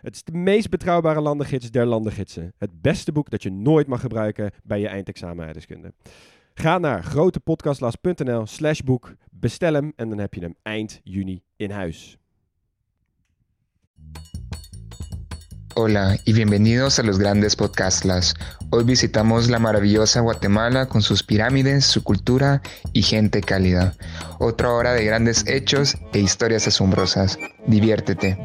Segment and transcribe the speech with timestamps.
[0.00, 2.52] Het is de meest betrouwbare landengids der landengidsen.
[2.58, 5.92] Het beste boek dat je nooit mag gebruiken bij je eindexamen aardrijkskunde.
[6.54, 11.70] Ga naar grotepodcastlas.nl slash boek, bestel hem en dan heb je hem eind juni in
[11.70, 12.18] huis.
[15.74, 18.34] Hola y bienvenidos a los grandes podcastlas.
[18.70, 22.60] Hoy visitamos la maravillosa Guatemala con sus pirámides, su cultura
[22.92, 23.94] y gente cálida.
[24.40, 27.38] Otra hora de grandes hechos e historias asombrosas.
[27.66, 28.36] Diviértete.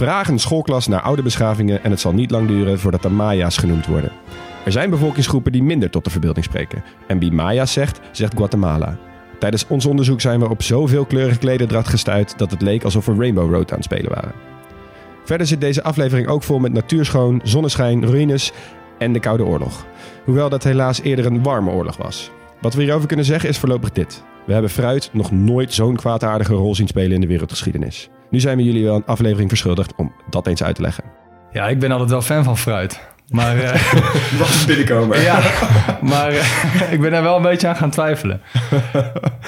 [0.00, 3.56] Vraag een schoolklas naar oude beschavingen en het zal niet lang duren voordat er Maya's
[3.56, 4.12] genoemd worden.
[4.64, 6.84] Er zijn bevolkingsgroepen die minder tot de verbeelding spreken.
[7.06, 8.96] En wie Maya's zegt, zegt Guatemala.
[9.38, 13.14] Tijdens ons onderzoek zijn we op zoveel kleurige klederdracht gestuurd dat het leek alsof we
[13.14, 14.32] Rainbow Road aan het spelen waren.
[15.24, 18.52] Verder zit deze aflevering ook vol met natuurschoon, zonneschijn, ruïnes
[18.98, 19.86] en de Koude Oorlog.
[20.24, 22.30] Hoewel dat helaas eerder een warme oorlog was.
[22.60, 24.22] Wat we hierover kunnen zeggen is voorlopig dit.
[24.46, 28.08] We hebben fruit nog nooit zo'n kwaadaardige rol zien spelen in de wereldgeschiedenis.
[28.30, 31.04] Nu zijn we jullie wel een aflevering verschuldigd om dat eens uit te leggen.
[31.52, 33.09] Ja, ik ben altijd wel fan van fruit.
[33.30, 33.72] Maar, uh,
[34.38, 35.20] Wat een binnenkomen.
[35.20, 35.40] ja,
[36.02, 38.40] maar uh, ik ben er wel een beetje aan gaan twijfelen.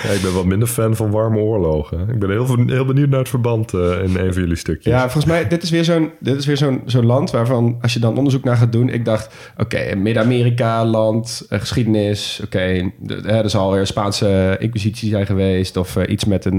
[0.03, 2.09] Ja, ik ben wat minder fan van warme oorlogen.
[2.09, 4.93] Ik ben heel, heel benieuwd naar het verband uh, in een van jullie stukjes.
[4.93, 7.93] Ja, volgens mij, dit is weer zo'n, dit is weer zo'n, zo'n land waarvan, als
[7.93, 13.43] je dan onderzoek naar gaat doen, ik dacht, oké, okay, Midden-Amerika, land, geschiedenis, oké, okay,
[13.43, 16.59] er zal weer Spaanse inquisitie zijn geweest of iets met een,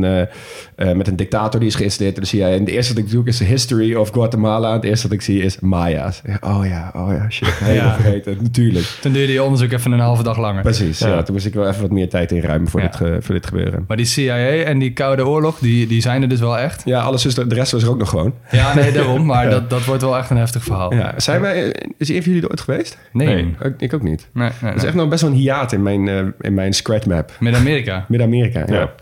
[0.76, 2.50] met een dictator die is geïnstalleerd door de CIA.
[2.50, 4.74] En de eerste dat ik doe is de history of Guatemala.
[4.74, 6.22] Het eerste dat ik zie is Maya's.
[6.42, 7.96] Oh ja, oh ja, shit, helemaal ja.
[7.96, 8.86] vergeten, natuurlijk.
[9.02, 10.62] Toen duurde je onderzoek even een halve dag langer.
[10.62, 11.08] Precies, ja.
[11.08, 11.24] ja.
[11.24, 12.86] Toen moest ik wel even wat meer tijd inruimen voor, ja.
[12.86, 13.86] dit, ge, voor dit gebeuren.
[13.88, 16.82] Maar die CIA en die Koude Oorlog, die, die zijn er dus wel echt?
[16.86, 18.34] Ja, alles is er, de rest was er ook nog gewoon.
[18.52, 19.26] Ja, nee, daarom.
[19.26, 20.94] Maar dat, dat wordt wel echt een heftig verhaal.
[20.94, 21.14] Ja.
[21.18, 22.98] Zijn wij, is een van jullie er ooit geweest?
[23.12, 23.28] Nee.
[23.28, 23.56] nee.
[23.62, 24.30] Ik, ik ook niet.
[24.34, 26.74] Nee, nee, dat is echt nog best wel een hiaat in mijn, uh, in mijn
[26.74, 27.32] scratch map.
[27.40, 28.06] Midden-Amerika?
[28.10, 28.94] Midden-Amerika, ja.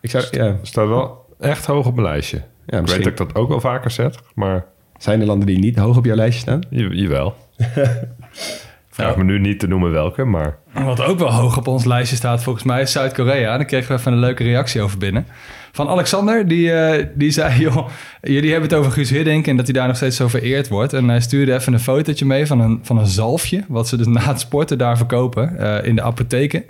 [0.00, 0.56] Ik zou, ja.
[0.62, 2.42] Staat wel echt hoog op mijn lijstje.
[2.66, 4.64] Ja, ik weet dat ik dat ook wel vaker zet, maar...
[5.02, 6.60] Zijn er landen die niet hoog op jouw lijstje staan?
[6.70, 7.34] Je, jawel.
[8.90, 10.58] Vraag me nu niet te noemen welke, maar...
[10.72, 13.56] Wat ook wel hoog op ons lijstje staat volgens mij is Zuid-Korea.
[13.56, 15.26] Daar kregen we even een leuke reactie over binnen.
[15.74, 17.58] Van Alexander, die, uh, die zei...
[17.62, 17.88] joh,
[18.20, 20.92] jullie hebben het over Guus Hiddink en dat hij daar nog steeds zo vereerd wordt.
[20.92, 23.64] En hij stuurde even een fotootje mee van een, van een zalfje...
[23.68, 26.64] wat ze dus na het sporten daar verkopen uh, in de apotheken.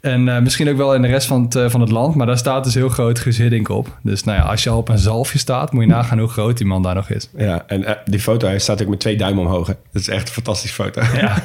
[0.00, 2.14] En uh, misschien ook wel in de rest van het, van het land.
[2.14, 3.98] Maar daar staat dus heel groot Guus Hiddink op.
[4.02, 5.72] Dus nou ja, als je al op een zalfje staat...
[5.72, 7.28] moet je nagaan hoe groot die man daar nog is.
[7.36, 9.66] Ja, en die foto hij staat ook met twee duimen omhoog.
[9.66, 11.02] Dat is echt een fantastische foto.
[11.14, 11.44] Ja.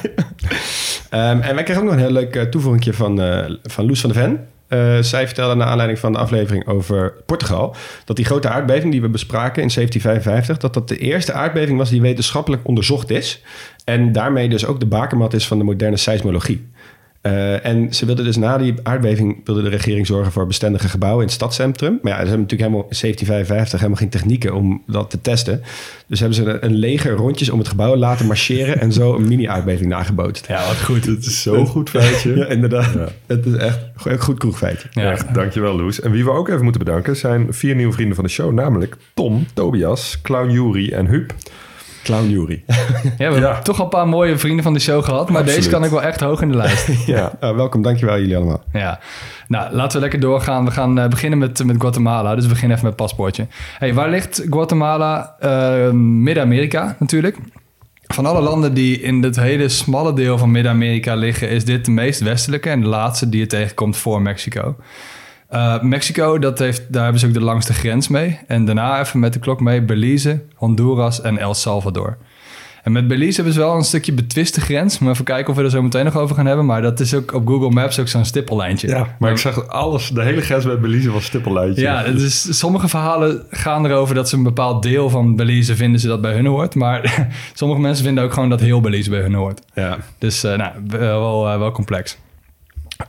[1.32, 3.16] um, en wij kregen ook nog een heel leuk toevoeging van,
[3.62, 4.40] van Loes van de Ven.
[4.68, 7.76] Uh, zij vertelde naar aanleiding van de aflevering over Portugal...
[8.04, 10.56] dat die grote aardbeving die we bespraken in 1755...
[10.56, 13.42] dat dat de eerste aardbeving was die wetenschappelijk onderzocht is...
[13.84, 16.68] en daarmee dus ook de bakermat is van de moderne seismologie.
[17.28, 21.20] Uh, en ze wilden dus na die aardbeving wilde de regering zorgen voor bestendige gebouwen
[21.20, 21.98] in het stadscentrum.
[22.02, 25.62] Maar ja, ze hebben natuurlijk helemaal in 1755 helemaal geen technieken om dat te testen.
[26.06, 29.88] Dus hebben ze een leger rondjes om het gebouw laten marcheren en zo een mini-aardbeving
[29.88, 30.46] nagebootst.
[30.46, 31.06] Ja, wat goed.
[31.06, 32.36] Het is zo'n goed feitje.
[32.36, 32.92] ja, inderdaad.
[32.92, 33.08] Ja.
[33.26, 34.88] Het is echt een goed kroegfeitje.
[34.90, 35.34] Ja, echt.
[35.34, 36.00] Dankjewel, Loes.
[36.00, 38.96] En wie we ook even moeten bedanken zijn vier nieuwe vrienden van de show, namelijk
[39.14, 41.34] Tom, Tobias, Clown Jury en Huub.
[42.08, 42.62] Clown Jury.
[43.02, 43.58] Ja, we hebben ja.
[43.62, 45.28] toch al een paar mooie vrienden van de show gehad.
[45.28, 45.56] Maar Absoluut.
[45.56, 46.88] deze kan ik wel echt hoog in de lijst.
[47.06, 47.82] ja, uh, welkom.
[47.82, 48.62] Dankjewel jullie allemaal.
[48.72, 49.00] Ja.
[49.48, 50.64] Nou, laten we lekker doorgaan.
[50.64, 52.34] We gaan uh, beginnen met, met Guatemala.
[52.34, 53.46] Dus we beginnen even met het paspoortje.
[53.78, 55.36] Hey, waar ligt Guatemala?
[55.40, 57.36] Uh, Midden-Amerika natuurlijk.
[58.06, 61.50] Van alle landen die in het hele smalle deel van Midden-Amerika liggen...
[61.50, 64.76] is dit de meest westelijke en de laatste die je tegenkomt voor Mexico.
[65.52, 68.38] Uh, Mexico, dat heeft, daar hebben ze ook de langste grens mee.
[68.46, 72.16] En daarna even met de klok mee Belize, Honduras en El Salvador.
[72.82, 74.98] En met Belize hebben ze wel een stukje betwiste grens.
[74.98, 76.66] Maar even kijken of we er zo meteen nog over gaan hebben.
[76.66, 78.88] Maar dat is ook op Google Maps ook zo'n stippellijntje.
[78.88, 81.82] Ja, maar ik zag alles, de hele grens met Belize was stippellijntje.
[81.82, 86.06] Ja, dus sommige verhalen gaan erover dat ze een bepaald deel van Belize vinden ze
[86.06, 86.74] dat bij hun hoort.
[86.74, 89.60] Maar sommige mensen vinden ook gewoon dat heel Belize bij hun hoort.
[89.74, 89.98] Ja.
[90.18, 92.18] Dus uh, nou, wel, uh, wel complex.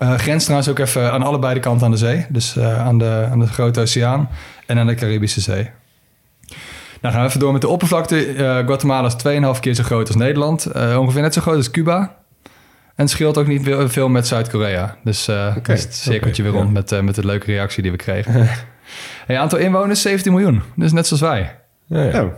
[0.01, 2.25] Uh, grens trouwens ook even aan allebei de kanten aan de zee.
[2.29, 4.29] Dus uh, aan, de, aan de Grote Oceaan
[4.65, 5.69] en aan de Caribische Zee.
[7.01, 8.25] Nou gaan we even door met de oppervlakte.
[8.25, 9.15] Eh, Guatemala is
[9.55, 10.65] 2,5 keer zo groot als Nederland.
[10.65, 12.15] Eh, ongeveer net zo groot als Cuba.
[12.95, 14.97] En het scheelt ook niet veel- met Zuid-Korea.
[15.03, 17.91] Dus eh Oké, is het cirkeltje weer rond met, eh, met de leuke reactie die
[17.91, 18.33] we kregen.
[19.27, 20.61] hey, aantal inwoners 17 miljoen.
[20.75, 21.55] Dus net zoals wij.
[21.85, 22.29] Ja, ja.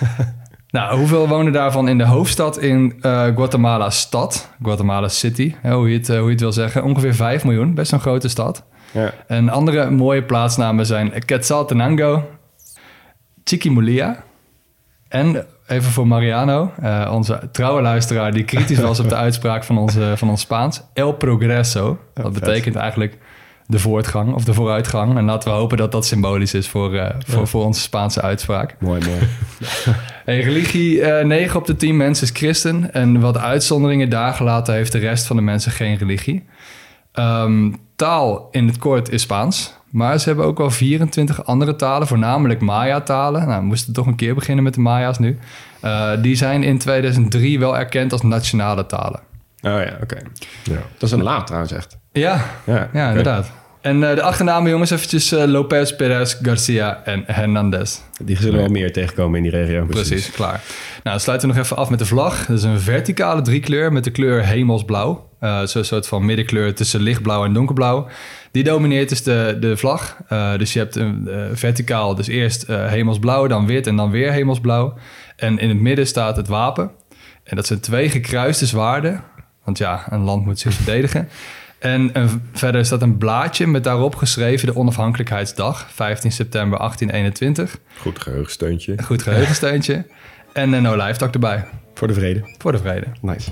[0.72, 4.50] Oh, Nou, hoeveel wonen daarvan in de hoofdstad in eh, Guatemala stad?
[4.62, 6.84] Guatemala City, hè, hoe, je het, eh, hoe je het wil zeggen.
[6.84, 8.64] Ongeveer 5 miljoen, best een grote stad.
[8.92, 9.12] ja.
[9.26, 12.28] En andere mooie plaatsnamen zijn Quetzaltenango,
[13.44, 14.24] Chiquimulia
[15.08, 19.78] en even voor Mariano, eh, onze trouwe luisteraar die kritisch was op de uitspraak van,
[19.78, 21.98] onze, van ons Spaans, El Progreso.
[22.14, 22.32] Dat vet.
[22.32, 23.18] betekent eigenlijk
[23.70, 25.16] de voortgang of de vooruitgang.
[25.16, 28.76] En laten we hopen dat dat symbolisch is voor, eh, voor, voor onze Spaanse uitspraak.
[28.78, 29.20] Mooi, mooi.
[30.24, 32.92] Hey, religie, eh 9 op de 10 mensen is christen.
[32.92, 36.44] En wat uitzonderingen daar gelaten heeft de rest van de mensen geen religie.
[37.12, 39.74] Ehm, taal in het kort is Spaans.
[39.90, 43.48] Maar ze hebben ook wel 24 andere talen, voornamelijk Maya-talen.
[43.48, 45.38] Nou, we moesten toch een keer beginnen met de Maya's nu.
[45.80, 49.20] Eh, die zijn in 2003 wel erkend als nationale talen.
[49.62, 50.16] Oh ja, oké.
[50.62, 50.78] Ja.
[50.98, 51.98] Dat is een laat trouwens echt.
[52.12, 53.50] Ja, Ja, ja inderdaad.
[53.80, 57.98] En eh, de achternamen, jongens, eventjes eh, Lopez, Perez, Garcia en Hernandez.
[58.22, 59.84] Die zullen wel meer tegenkomen in die regio.
[59.84, 60.60] Precies, klaar.
[60.90, 62.46] Nou, dan sluiten we nog even af met de vlag.
[62.46, 65.28] Dat is een verticale driekleur met de kleur hemelsblauw.
[65.40, 68.08] Eh Zo'n soort van middenkleur tussen lichtblauw en donkerblauw.
[68.50, 70.16] Die domineert dus de, de vlag.
[70.28, 74.10] Eh, dus je hebt een eh, verticaal, dus eerst eh, hemelsblauw, dan wit en dan
[74.10, 74.94] weer hemelsblauw.
[75.36, 76.90] En in het midden staat het wapen.
[77.44, 79.22] En dat zijn twee gekruiste zwaarden.
[79.64, 81.28] Want ja, een land moet zich verdedigen.
[81.78, 87.78] En een- verder staat een blaadje met daarop geschreven de onafhankelijkheidsdag, 15 september 1821.
[87.98, 89.02] Goed geheugensteuntje.
[89.02, 90.06] Goed geheugensteuntje.
[90.52, 91.64] En een no-life erbij.
[91.94, 92.54] Voor de vrede.
[92.58, 93.06] Voor de vrede.
[93.20, 93.50] Nice.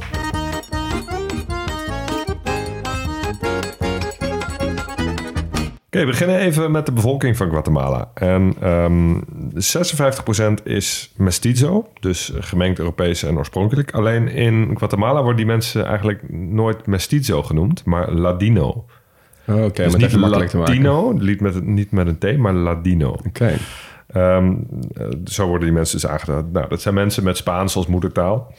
[5.98, 8.10] We beginnen even met de bevolking van Guatemala.
[8.14, 9.20] En ehm
[9.54, 13.90] 56% is mestizo, dus gemengd Europees en oorspronkelijk.
[13.92, 18.84] Alleen in Guatemala worden die mensen eigenlijk nooit mestizo genoemd, maar Ladino.
[19.46, 20.74] Oh, Oké, dus om het niet makkelijk te maken.
[20.74, 23.16] Latino, niet met, niet met een T, maar Ladino.
[23.26, 23.52] Oké.
[24.08, 24.54] Ehm,
[24.94, 26.52] eh, zo worden die mensen dus aangeduid.
[26.52, 28.54] Nou, dat zijn mensen met Spaans als moedertaal.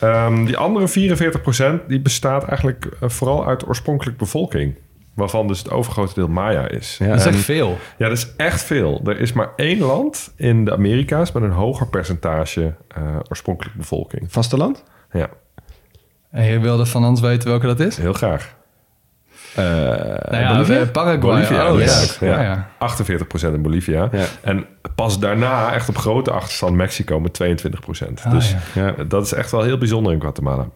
[0.00, 4.74] Ehm, die andere 44% die bestaat eigenlijk eh, vooral uit oorspronkelijk bevolking.
[5.16, 6.96] Waarvan dus het overgrote deel Maya is.
[6.98, 7.78] Ja, Dat is echt veel.
[7.96, 9.00] ja, dat is echt veel.
[9.04, 14.32] Er is maar één land in de Amerika's met een hoger percentage eh oorspronkelijke bevolking.
[14.32, 14.84] Vasteland?
[15.12, 15.28] Ja,
[16.30, 17.96] En je wilde van ons weten welke dat is?
[17.96, 18.54] heel graag.
[19.54, 20.80] Eh Nou ja, Bolivia?
[20.80, 21.34] eh, Paraguay.
[21.34, 22.18] Bolivia, oh, yes.
[22.20, 22.26] ja.
[22.26, 22.42] Ja.
[22.42, 22.96] Ja, ja.
[23.50, 24.08] 48% in Bolivia.
[24.12, 24.24] Ja.
[24.42, 28.22] En pas daarna, echt op grote achterstand, Mexico met 22%.
[28.24, 28.86] Ah, dus ja.
[28.96, 29.04] Ja.
[29.04, 30.68] dat is echt wel heel bijzonder in Guatemala.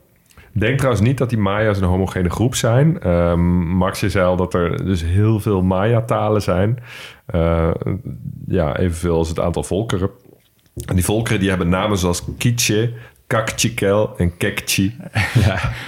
[0.53, 3.01] Denk trouwens niet dat die Maya's een homogene groep zijn.
[3.01, 3.41] Ehm
[3.77, 6.79] Max, je zei al dat er dus heel veel Maya-talen zijn.
[7.27, 7.71] Eh,
[8.47, 10.11] ja, evenveel als het aantal volkeren.
[10.87, 12.93] En die volkeren die hebben namen zoals Quiche,
[13.31, 14.97] Kakchikel en Kekchi.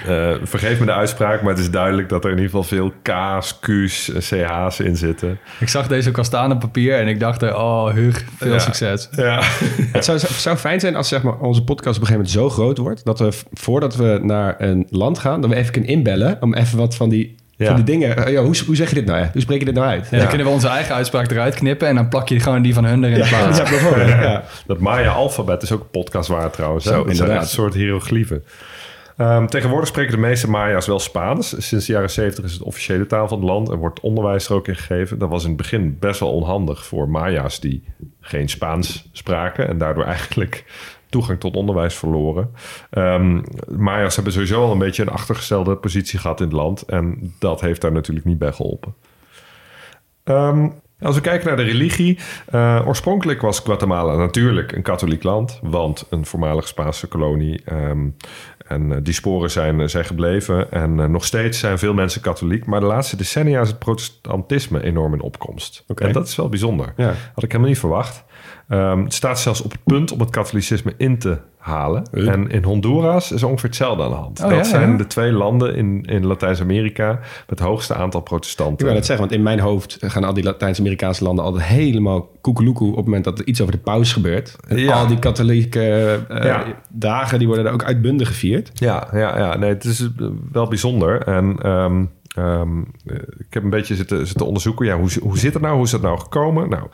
[0.07, 2.93] Eh, vergeef me de uitspraak, maar het is duidelijk dat er in ieder geval veel
[3.03, 5.39] K's, Q's, en CH's in zitten.
[5.61, 8.53] Ik zag deze ook al staan op papier en ik dacht, er, oh Hug, veel
[8.53, 8.59] Ja.
[8.59, 9.09] succes.
[9.17, 9.41] Ja.
[9.93, 12.63] Het zou, zou fijn zijn als zeg maar, onze podcast op een gegeven moment zo
[12.63, 13.05] groot wordt...
[13.05, 15.41] dat we voordat we naar een land gaan...
[15.41, 17.67] dat we even kunnen inbellen om even wat van die, Ja.
[17.67, 18.17] van die dingen...
[18.27, 19.19] eh, ja, hoe, hoe zeg je dit nou?
[19.21, 19.27] hè?
[19.33, 20.09] Hoe spreek je dit nou uit?
[20.11, 22.75] Ja, Dan kunnen we onze eigen uitspraak eruit knippen en dan plak je gewoon die
[22.75, 23.59] van hun erin plaats.
[23.59, 24.09] Ja, bijvoorbeeld.
[24.09, 24.45] Ja.
[24.67, 26.85] Dat Maya-alfabet is ook een podcast waard trouwens.
[26.85, 27.43] Zo, inderdaad.
[27.43, 28.45] een soort hieroglyphen.
[29.17, 31.67] Ehm, tegenwoordig spreken de meeste Maya's wel Spaans.
[31.67, 34.55] Sinds de jaren 70 is het officiële taal van het land en wordt onderwijs er
[34.55, 35.19] ook in gegeven.
[35.19, 37.85] Dat was in het begin best wel onhandig voor Maya's die
[38.21, 40.65] geen Spaans spraken en daardoor eigenlijk
[41.13, 42.51] toegang tot onderwijs verloren.
[42.91, 43.41] Ehm
[43.77, 47.61] Maya's hebben sowieso al een beetje een achtergestelde positie gehad in het land en dat
[47.61, 48.95] heeft daar natuurlijk niet bij geholpen.
[50.25, 50.69] Ehm,
[51.01, 52.19] als we kijken naar de religie.
[52.47, 55.59] eh, oorspronkelijk was Guatemala natuurlijk een katholiek land.
[55.63, 57.63] Want een voormalig Spaanse kolonie.
[57.65, 58.09] ehm,
[58.73, 60.73] en eh, die sporen zijn, eh, zijn gebleven.
[60.73, 62.67] En eh, nog steeds zijn veel mensen katholiek.
[62.67, 65.85] Maar de laatste decennia is het protestantisme enorm in opkomst.
[65.95, 66.93] En dat is wel bijzonder.
[66.97, 67.15] Ja.
[67.35, 68.25] Had ik helemaal niet verwacht.
[68.69, 72.03] Ehm, het staat zelfs op het punt om het katholicisme in te halen.
[72.13, 74.41] En in Honduras is ongeveer hetzelfde aan de hand.
[74.41, 74.97] Oh, dat ja, zijn ja.
[74.97, 77.09] de twee landen in, in Latijns-Amerika...
[77.09, 78.87] met het hoogste aantal Ik protestanten.
[78.87, 82.91] wil het zeggen, want in mijn hoofd gaan al die Latijns-Amerikaanse landen altijd helemaal koekeloekoe
[82.91, 84.57] op het moment dat er iets over de paus gebeurt.
[84.69, 84.93] En Ja.
[85.01, 88.71] Al die katholieke eh, dagen, die worden er ook uitbundig gevierd.
[88.75, 89.57] Ja, ja, ja.
[89.57, 90.09] Nee, het is
[90.53, 91.23] wel bijzonder.
[91.23, 92.05] En ehm,
[92.35, 94.87] ehm, eh, ik heb een beetje zitten, zitten onderzoeken.
[94.87, 95.75] Ja, hoe, hoe zit het nou?
[95.75, 96.69] Hoe is dat nou gekomen?
[96.69, 96.87] Nou,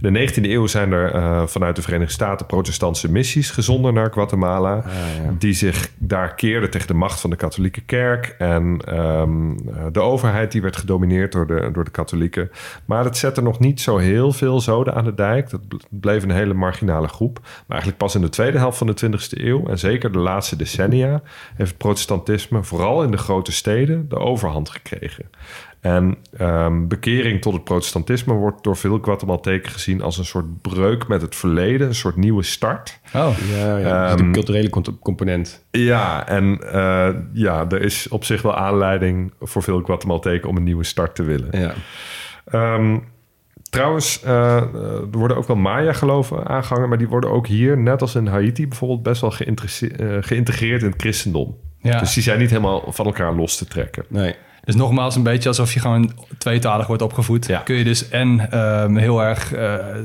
[0.00, 4.12] in de 19e eeuw zijn er eh, vanuit de Verenigde Staten protestantse missies gezonden naar
[4.12, 4.84] Guatemala.
[5.38, 8.34] Die zich daar keerde tegen de macht van de katholieke kerk.
[8.38, 9.56] En ehm,
[9.92, 12.50] de overheid die werd gedomineerd door de, door de katholieken.
[12.84, 15.50] Maar het zette nog niet zo heel veel zoden aan de dijk.
[15.50, 17.38] Dat bleef een hele marginale groep.
[17.42, 19.66] Maar eigenlijk pas in de tweede helft van de 20e eeuw...
[19.66, 21.22] en zeker de laatste decennia...
[21.54, 24.85] heeft het protestantisme vooral in de grote steden de overhand gekregen.
[25.80, 31.08] En um, bekering tot het protestantisme wordt door veel Guatemalteken gezien als een soort breuk
[31.08, 33.00] met het verleden, een soort nieuwe start.
[33.14, 34.10] Oh, ja, ja.
[34.10, 34.70] Um, de culturele
[35.02, 35.64] component.
[35.70, 40.64] Ja, en uh, ja, er is op zich wel aanleiding voor veel Guatemalteken om een
[40.64, 41.48] nieuwe start te willen.
[41.60, 41.74] Ja.
[42.74, 43.04] Um,
[43.70, 44.56] trouwens, uh,
[45.10, 48.68] er worden ook wel Maya-geloven aangehangen, maar die worden ook hier, net als in Haiti
[48.68, 51.56] bijvoorbeeld, best wel uh, geïntegreerd in het christendom.
[51.78, 51.98] Ja.
[51.98, 54.04] Dus die zijn niet helemaal van elkaar los te trekken.
[54.08, 54.34] Nee.
[54.66, 57.46] Dus nogmaals, een beetje alsof je gewoon tweetalig wordt opgevoed.
[57.46, 57.58] Ja.
[57.58, 59.60] Kun je dus en um, heel erg, uh,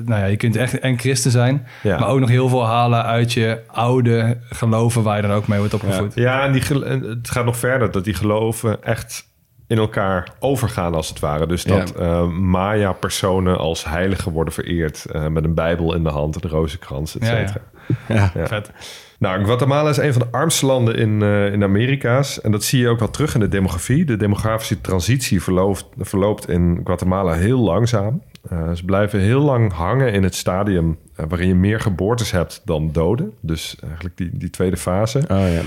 [0.05, 1.99] nou ja, je kunt echt en christen zijn, ja.
[1.99, 5.59] maar ook nog heel veel halen uit je oude geloven waar je dan ook mee
[5.59, 6.15] wordt opgevoed.
[6.15, 9.29] Ja, ja en die, het gaat nog verder, dat die geloven echt
[9.67, 11.47] in elkaar overgaan als het ware.
[11.47, 12.03] Dus dat ja.
[12.03, 16.47] uh, Maya-personen als heiligen worden vereerd uh, met een bijbel in de hand, en de
[16.47, 17.61] rozenkrans, et cetera.
[18.07, 18.47] Ja, ja.
[18.47, 18.71] vet.
[19.21, 22.41] Nou, Guatemala is een van de armste landen in, uh, in Amerika's.
[22.41, 24.05] En dat zie je ook wel terug in de demografie.
[24.05, 28.21] De demografische transitie verloopt, verloopt in Guatemala heel langzaam.
[28.51, 32.61] Uh, ze blijven heel lang hangen in het stadium uh, waarin je meer geboortes hebt
[32.65, 33.33] dan doden.
[33.39, 35.17] Dus eigenlijk die, die tweede fase.
[35.17, 35.61] Oh, ja.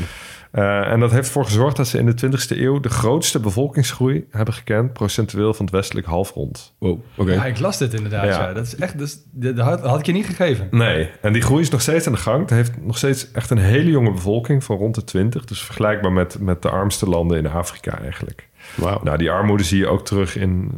[0.55, 4.27] Uh, en dat heeft ervoor gezorgd dat ze in de 20e eeuw de grootste bevolkingsgroei
[4.31, 6.75] hebben gekend, procentueel van het westelijk halfrond.
[6.79, 7.03] Wow, oké.
[7.17, 7.35] Okay.
[7.35, 8.25] Ja, ik las dit inderdaad.
[8.25, 8.31] Ja.
[8.31, 8.53] ja.
[8.53, 10.69] Dat is echt, dus, dat had, had, ik je niet gegeven.
[10.71, 12.41] Nee, en die groei is nog steeds aan de gang.
[12.41, 15.45] Het heeft nog steeds echt een hele jonge bevolking van rond de 20.
[15.45, 18.49] Dus vergelijkbaar met, met de armste landen in Afrika eigenlijk.
[18.75, 19.03] Wow.
[19.03, 20.71] Nou, die armoede zie je ook terug in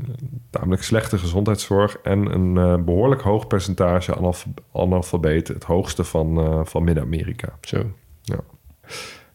[0.50, 5.54] tamelijk slechte gezondheidszorg en een uh, behoorlijk hoog percentage analf analfabeten.
[5.54, 7.48] Het hoogste van, uh, van Midden-Amerika.
[7.60, 7.90] Zo.
[8.22, 8.38] Ja.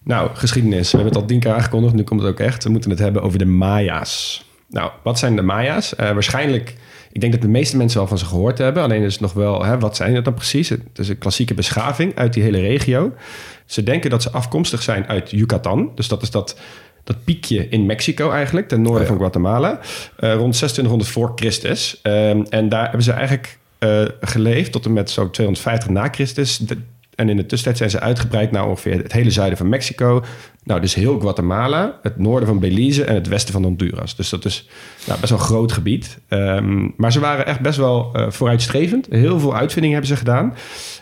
[0.03, 0.91] Nou, geschiedenis.
[0.91, 1.93] We hebben het al tien keer aangekondigd.
[1.93, 2.63] Nu komt het ook echt.
[2.63, 4.45] We moeten het hebben over de Maya's.
[4.69, 5.93] Nou, wat zijn de Maya's?
[5.93, 6.75] Uh, waarschijnlijk,
[7.11, 8.83] ik denk dat de meeste mensen wel van ze gehoord hebben.
[8.83, 10.69] Alleen is het nog wel, hè, wat zijn het dan precies?
[10.69, 13.13] Het is een klassieke beschaving uit die hele regio.
[13.65, 15.91] Ze denken dat ze afkomstig zijn uit Yucatan.
[15.95, 16.59] Dus dat is dat,
[17.03, 19.13] dat piekje in Mexico eigenlijk, ten noorden oh ja.
[19.13, 19.71] van Guatemala.
[19.71, 21.99] Uh, rond 2600 voor Christus.
[22.03, 26.61] Um, en daar hebben ze eigenlijk uh, geleefd tot en met zo 250 na Christus.
[27.15, 30.23] En in de tussentijd zijn ze uitgebreid naar ongeveer het hele zuiden van Mexico.
[30.63, 34.15] Nou, dus heel Guatemala, het noorden van Belize en het westen van Honduras.
[34.15, 34.69] Dus dat is
[35.07, 36.19] nou, best wel een groot gebied.
[36.29, 39.07] Um, maar ze waren echt best wel uh, vooruitstrevend.
[39.09, 40.53] Heel veel uitvindingen hebben ze gedaan.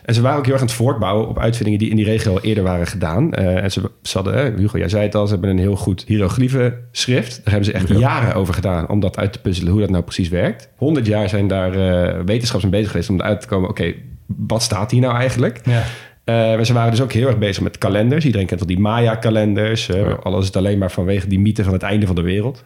[0.05, 2.31] En ze waren ook heel erg aan het voortbouwen op uitvindingen die in die regio
[2.31, 3.31] al eerder waren gedaan.
[3.39, 6.03] Uh, en ze, ze hadden, Hugo, jij zei het al, ze hebben een heel goed
[6.07, 7.35] hieroglyphen schrift.
[7.35, 7.97] Daar hebben ze echt ja.
[7.97, 10.69] jaren over gedaan om dat uit te puzzelen, hoe dat nou precies werkt.
[10.75, 14.03] 100 jaar zijn daar uh, wetenschappers mee bezig geweest om eruit te komen, oké, okay,
[14.37, 15.61] wat staat hier nou eigenlijk?
[15.63, 15.83] Ja.
[16.25, 18.25] Uh, ze waren dus ook heel erg bezig met kalenders.
[18.25, 19.89] Iedereen kent wel die Maya-kalenders.
[19.89, 20.13] Uh.
[20.23, 22.63] Alles is het alleen maar vanwege die mythe van het einde van de wereld.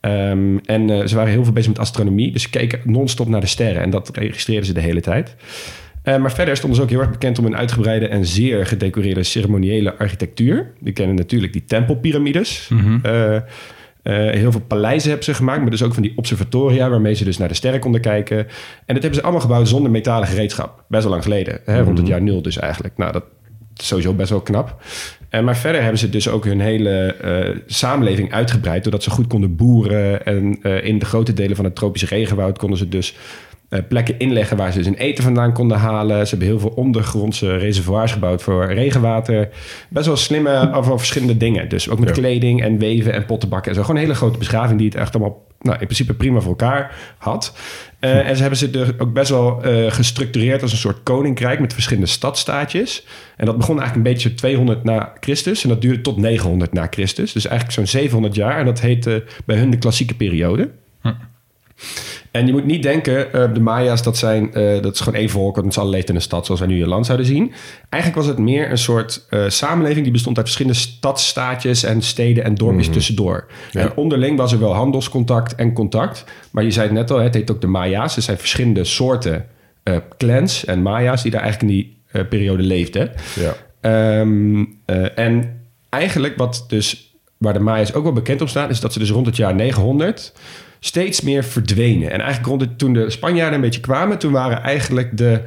[0.00, 2.32] Um, en uh, ze waren heel veel bezig met astronomie.
[2.32, 3.82] Dus ze keken non-stop naar de sterren.
[3.82, 5.36] En dat registreerden ze de hele tijd.
[6.04, 9.22] Uh, maar verder stonden ze ook heel erg bekend om hun uitgebreide en zeer gedecoreerde
[9.22, 10.72] ceremoniële architectuur.
[10.80, 12.68] Die kennen natuurlijk die tempelpyramides.
[12.68, 13.00] Mm -hmm.
[13.06, 13.36] Uh,
[14.12, 17.38] heel veel paleizen hebben ze gemaakt, maar dus ook van die observatoria waarmee ze dus
[17.38, 18.38] naar de sterren konden kijken.
[18.38, 20.84] En dat hebben ze allemaal gebouwd zonder metalen gereedschap.
[20.88, 22.96] Best wel lang geleden, hè, rond het jaar nul dus eigenlijk.
[22.96, 23.24] Nou, dat
[23.76, 24.82] is sowieso best wel knap.
[25.30, 29.26] Uh, maar verder hebben ze dus ook hun hele uh, samenleving uitgebreid, doordat ze goed
[29.26, 30.26] konden boeren.
[30.26, 33.16] En in de grote delen van het tropische regenwoud konden ze dus
[33.82, 36.26] plekken inleggen waar ze dus hun eten vandaan konden halen.
[36.26, 39.48] Ze hebben heel veel ondergrondse reservoirs gebouwd voor regenwater.
[39.88, 41.68] Best wel slimme over verschillende dingen.
[41.68, 42.14] Dus ook met ja.
[42.14, 43.82] kleding en weven en pottenbakken en zo.
[43.82, 46.96] Gewoon een hele grote beschaving die het echt allemaal nou, in principe prima voor elkaar
[47.18, 47.54] had.
[48.00, 51.60] Uh, en ze hebben ze dus ook best wel uh, gestructureerd als een soort koninkrijk
[51.60, 53.06] met verschillende stadstaatjes.
[53.36, 56.86] En dat begon eigenlijk een beetje 200 na Christus en dat duurde tot 900 na
[56.90, 57.32] Christus.
[57.32, 60.70] Dus eigenlijk zo'n 700 jaar en dat heette bij hun de klassieke periode.
[62.30, 65.28] En je moet niet denken, uh, de Maya's, dat, zijn, uh, dat is gewoon één
[65.28, 67.52] volk, dat alle leeft in een stad zoals wij nu je land zouden zien.
[67.88, 72.44] Eigenlijk was het meer een soort uh, samenleving die bestond uit verschillende stadstaatjes en steden
[72.44, 72.92] en dorpjes mm -hmm.
[72.92, 73.46] tussendoor.
[73.70, 73.80] Ja.
[73.80, 76.24] En onderling was er wel handelscontact en contact.
[76.50, 78.16] Maar je zei het net al, het heet ook de Maya's.
[78.16, 79.46] Er zijn verschillende soorten
[80.16, 83.10] clans en Maya's die daar eigenlijk in die periode leefden.
[83.34, 84.20] Ja.
[84.20, 84.78] Um,
[85.14, 88.98] en eigenlijk wat dus, waar de Maya's ook wel bekend op staan, is dat ze
[88.98, 90.32] dus rond het jaar 900
[90.84, 92.10] steeds meer verdwenen.
[92.10, 94.18] En eigenlijk rond het, toen de Spanjaarden een beetje kwamen...
[94.18, 95.40] toen waren eigenlijk de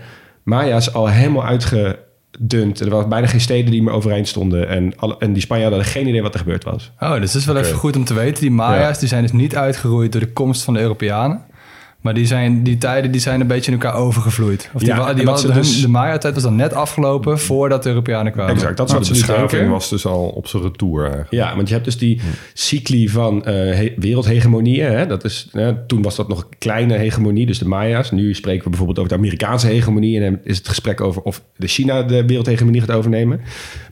[0.44, 2.80] Maya's al helemaal uitgedund.
[2.80, 4.68] Er waren bijna geen steden die meer overeind stonden.
[4.68, 6.92] En, alle, en die Spanjaarden hadden geen idee wat er gebeurd was.
[7.00, 7.68] Oh, dus dat is wel okay.
[7.68, 8.42] even goed om te weten.
[8.42, 9.00] Die Maya's ja.
[9.00, 11.42] die zijn dus niet uitgeroeid door de komst van de Europeanen...
[12.08, 14.70] Maar die, zijn, die tijden die zijn een beetje in elkaar overgevloeid.
[14.74, 18.32] Of die, Ja, die was, dus- De Maya-tijd was dan net afgelopen voordat de Europeanen
[18.32, 18.54] kwamen.
[18.54, 21.02] Exact, dat is Nou, wat de ze nu beschaving was dus al op zijn retour
[21.02, 21.32] eigenlijk.
[21.32, 22.22] Ja, want je hebt dus die
[22.54, 24.92] cycli van eh, he- wereldhegemonieën.
[24.92, 25.06] Hè?
[25.08, 28.12] Dat is, eh, toen was dat nog een kleine hegemonie, dus de Maya's.
[28.12, 30.20] Nu spreken we bijvoorbeeld over de Amerikaanse hegemonie...
[30.22, 33.42] en dan is het gesprek over of de China de wereldhegemonie gaat overnemen.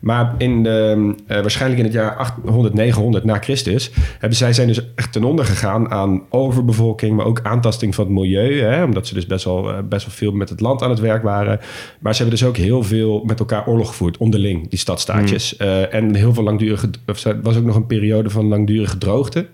[0.01, 3.91] Maar in de, eh, waarschijnlijk in het jaar 800, 900 na Christus...
[4.19, 7.15] hebben zij zijn dus echt ten onder gegaan aan overbevolking...
[7.15, 8.59] maar ook aantasting van het milieu.
[8.59, 8.83] Hè?
[8.83, 11.23] Omdat ze dus best wel, eh, best wel veel met het land aan het werk
[11.23, 11.59] waren.
[11.99, 15.57] Maar ze hebben dus ook heel veel met elkaar oorlog gevoerd, onderling, die stadstaatjes.
[15.57, 19.47] Eh, en heel veel langdurige, of er was ook nog een periode van langdurige droogte.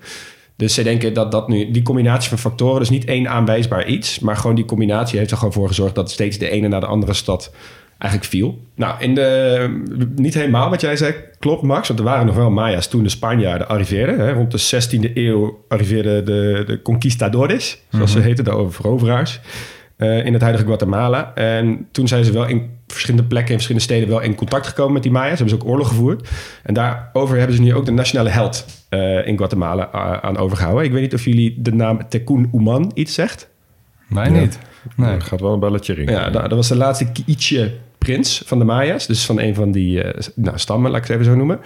[0.56, 4.20] Dus ze denken dat dat nu, die combinatie van factoren, dus niet één aanwijsbaar iets,
[4.20, 6.86] maar gewoon die combinatie heeft er gewoon voor gezorgd dat steeds de ene naar de
[6.86, 7.52] andere stad
[8.02, 8.62] eigenlijk viel.
[8.76, 9.84] Nou, in de,
[10.16, 13.10] niet helemaal wat jij zei, klopt Max, want er waren nog wel Maya's toen de
[13.10, 14.20] Spanjaarden arriveerden.
[14.20, 14.32] Hè.
[14.32, 19.40] Rond de 16e eeuw arriveerden de, de conquistadores, zoals ze heten, de veroveraars
[19.98, 21.32] eh, in het huidige Guatemala.
[21.36, 24.94] En toen zijn ze wel in verschillende plekken, in verschillende steden, wel in contact gekomen
[24.94, 25.40] met die Maya's.
[25.40, 26.30] Hebben ze ook oorlog gevoerd.
[26.64, 30.86] En daarover hebben ze nu ook de nationale held eh, in Guatemala eh, aan overgehouden.
[30.86, 33.50] Ik weet niet of jullie de naam Tecún Uman iets zegt.
[34.08, 34.60] Mij niet.
[34.96, 35.14] Nee.
[35.14, 36.22] Er gaat wel een belletje rinkelen.
[36.22, 37.72] Ja, dat, dat was de laatste Kiiche
[38.06, 39.08] prins van de Maya's.
[39.08, 41.60] Dus van een van die eh, nou, stammen, laat ik het even zo noemen.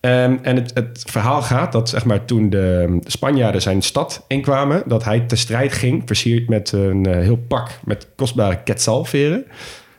[0.00, 4.82] Ehm, en het, het verhaal gaat dat zeg maar, toen de Spanjaarden zijn stad inkwamen...
[4.86, 9.44] dat hij te strijd ging, versierd met een eh, heel pak met kostbare quetzalveren.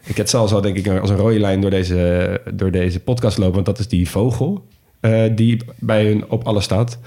[0.03, 3.53] En quetzal zal denk ik als een rode lijn door deze, door deze podcast lopen...
[3.53, 4.65] want dat is die vogel
[5.00, 7.00] eh, die bij hun op alles staat.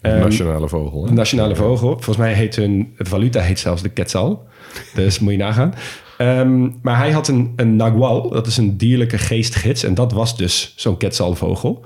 [0.00, 1.06] Ehm, nationale vogel.
[1.06, 1.12] hè?
[1.12, 1.90] nationale vogel.
[1.90, 4.46] Volgens mij heet hun valuta heet zelfs de quetzal.
[4.94, 5.74] Dus moet je nagaan.
[6.18, 8.30] Ehm, maar hij had een, een nagual.
[8.30, 9.84] Dat is een dierlijke geestgids.
[9.84, 11.84] En dat was dus zo'n quetzalvogel.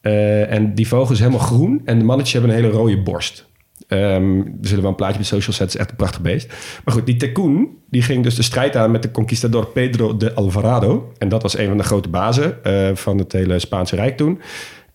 [0.00, 1.82] Eh, en die vogel is helemaal groen.
[1.84, 3.48] En de mannetjes hebben een hele rode borst.
[3.88, 5.64] Ehm, er zullen wel een plaatje bij social set.
[5.64, 6.54] Het is echt een prachtig beest.
[6.84, 10.34] Maar goed, die Tecún, die ging dus de strijd aan met de conquistador Pedro de
[10.34, 11.12] Alvarado.
[11.18, 14.40] En dat was een van de grote bazen eh, van het hele Spaanse Rijk toen.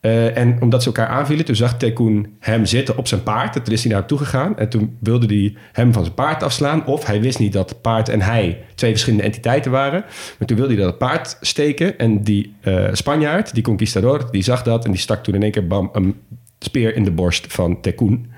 [0.05, 3.55] Eh, en omdat ze elkaar aanvielen, toen zag Tecún hem zitten op zijn paard.
[3.55, 4.57] En toen is hij naar hem toe gegaan.
[4.57, 6.85] En toen wilde hij hem van zijn paard afslaan.
[6.85, 10.05] Of hij wist niet dat paard en hij twee verschillende entiteiten waren.
[10.39, 11.97] Maar toen wilde hij dat het paard steken.
[11.97, 14.85] En die eh, Spanjaard, die conquistador, die zag dat.
[14.85, 16.15] En die stak toen in één keer bam, een
[16.59, 18.31] speer in de borst van Tecún.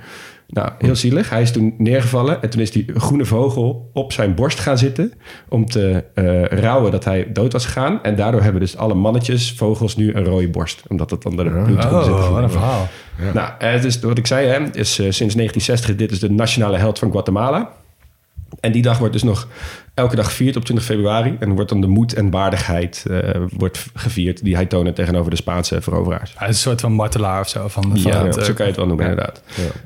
[0.47, 1.29] Nou, heel zielig.
[1.29, 5.13] Hij is toen neergevallen en toen is die groene vogel op zijn borst gaan zitten
[5.49, 8.03] om te eh, rouwen dat hij dood was gegaan.
[8.03, 10.83] En daardoor hebben dus alle mannetjes, vogels, nu een rode borst.
[10.87, 12.13] Omdat het onder de bloedgroep zit.
[12.13, 12.87] Oh, wat een verhaal.
[13.33, 16.77] Nou, het is, wat ik zei, hè, is eh, sinds 1960, dit is de nationale
[16.77, 17.71] held van Guatemala.
[18.59, 19.47] En die dag wordt dus nog
[19.93, 21.35] elke dag gevierd op 20 februari.
[21.39, 25.37] En wordt dan de moed en waardigheid eh, wordt gevierd die hij toonde tegenover de
[25.37, 26.33] Spaanse veroveraars.
[26.35, 27.67] Hij is een soort van martelaar of zo.
[27.67, 29.41] Van, van Ja, het, zo eh, kan je het wel noemen, inderdaad.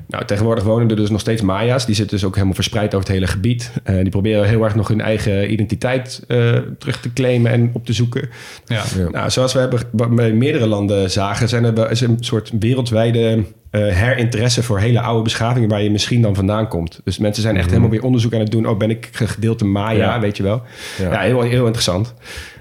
[0.06, 1.86] Nou, tegenwoordig wonen er dus nog steeds Maya's.
[1.86, 3.72] Die zitten dus ook helemaal verspreid over het hele gebied.
[3.82, 7.86] Eh, die proberen heel erg nog hun eigen identiteit eh, terug te claimen en op
[7.86, 8.28] te zoeken.
[8.66, 8.84] ja.
[9.10, 9.80] Nou, zoals we hebben
[10.16, 13.38] bij meerdere landen zagen, zijn er is een soort wereldwijde eh,
[13.80, 17.00] herinteresse voor hele oude beschavingen waar je misschien dan vandaan komt.
[17.04, 18.66] Dus mensen zijn echt helemaal weer onderzoek aan het doen.
[18.68, 20.20] Oh, ben ik gedeelte Maya, Ja.
[20.20, 20.62] weet je wel?
[20.98, 21.20] Ja, Ja.
[21.20, 22.14] heel, heel interessant.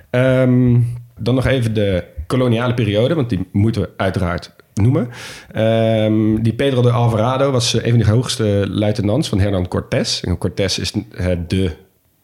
[0.09, 0.77] Ehm,
[1.19, 5.09] dan nog even de koloniale periode, want die moeten we uiteraard noemen.
[5.51, 10.23] Ehm, die Pedro de Alvarado was eh, een van de hoogste luitenants van Hernán Cortés.
[10.23, 11.71] En Cortés is eh, de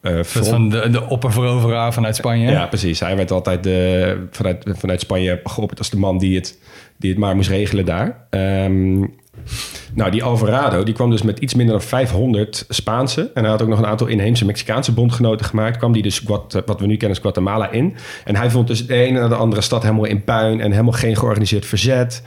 [0.00, 2.50] eh front- van de, de opperveroveraar vanuit Spanje.
[2.50, 3.00] ja, precies.
[3.00, 6.58] Hij werd altijd de, vanuit, vanuit Spanje geopperd als de man die het,
[6.98, 8.26] die het maar moest regelen daar.
[8.30, 8.98] Ehm,
[9.94, 13.30] nou, die Alvarado die kwam dus met iets minder dan 500 Spaanse.
[13.34, 15.76] En hij had ook nog een aantal inheemse Mexicaanse bondgenoten gemaakt.
[15.76, 17.96] Kwam die dus Guat- wat we nu kennen als Guatemala in.
[18.24, 20.60] En hij vond dus de ene naar de andere stad helemaal in puin.
[20.60, 22.22] En helemaal geen georganiseerd verzet.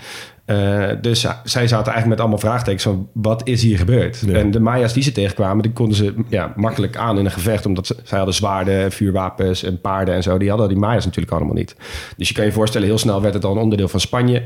[0.51, 4.23] Eh, dus zij zaten eigenlijk met allemaal vraagtekens van wat is hier gebeurd?
[4.25, 4.33] Ja.
[4.33, 7.65] En de Maya's die ze tegenkwamen, die konden ze ja, makkelijk aan in een gevecht.
[7.65, 10.37] Omdat ze, zij hadden zwaarden, vuurwapens en paarden en zo.
[10.37, 11.75] Die hadden die Maya's natuurlijk allemaal niet.
[12.17, 14.43] Dus je kan je voorstellen, heel snel werd het al een onderdeel van Spanje.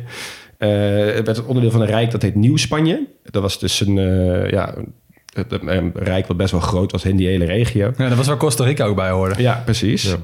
[0.57, 0.69] Eh,
[1.15, 3.07] het werd een onderdeel van een rijk dat heet Nieuw-Spanje.
[3.23, 4.75] Dat was dus een, eh, ja,
[5.49, 7.91] een, rijk wat best wel groot was in die hele regio.
[7.97, 9.41] Ja, dat was waar Costa Rica ook bij hoorde.
[9.41, 10.15] Ja, precies.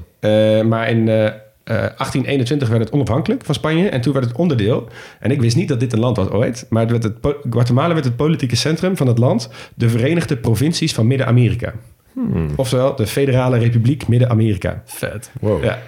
[0.62, 1.32] Maar in
[1.76, 3.88] 1821 werd het onafhankelijk van Spanje.
[3.88, 4.88] En toen werd het onderdeel.
[5.20, 6.66] En ik wist niet dat dit een land was ooit.
[6.68, 7.14] Maar het werd het,
[7.50, 9.48] Guatemala werd het politieke centrum van het land.
[9.74, 11.72] De Verenigde Provincies van Midden-Amerika.
[12.56, 14.82] Oftewel de Federale Republiek Midden-Amerika.
[14.84, 15.30] Vet.
[15.40, 15.64] Wow.
[15.64, 15.78] Ja.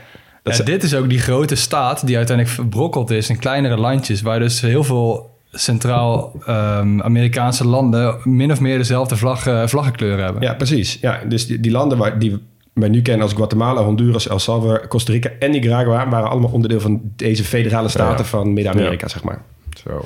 [0.42, 3.76] Dat Ja, is- dit is ook die grote staat die uiteindelijk verbrokkeld is in kleinere
[3.76, 10.42] landjes, waar dus heel veel Centraal-Amerikaanse landen min of meer dezelfde vlag, eh, vlaggenkleur hebben.
[10.42, 10.98] Ja, precies.
[11.00, 12.38] Ja, dus die, die landen waar, die
[12.74, 16.08] wij nu kennen als Guatemala, Honduras, El Salvador, Costa Rica en Nicaragua...
[16.08, 19.42] waren allemaal onderdeel van deze federale staten van Midden-Amerika, zeg maar.
[19.84, 20.04] Zo.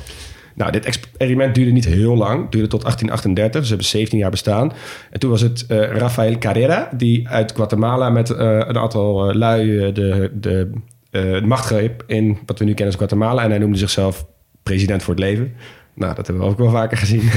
[0.55, 2.51] Nou, dit experiment duurde niet heel lang.
[2.51, 4.73] duurde tot 1838, dus ze hebben 17 jaar bestaan.
[5.11, 9.35] En toen was het uh, Rafael Carrera, die uit Guatemala met uh, een aantal uh,
[9.35, 10.71] lui de, de,
[11.11, 13.43] de macht greep in wat we nu kennen als Guatemala.
[13.43, 14.27] En hij noemde zichzelf
[14.63, 15.53] president voor het leven.
[15.95, 17.31] Nou, dat hebben we ook wel vaker gezien.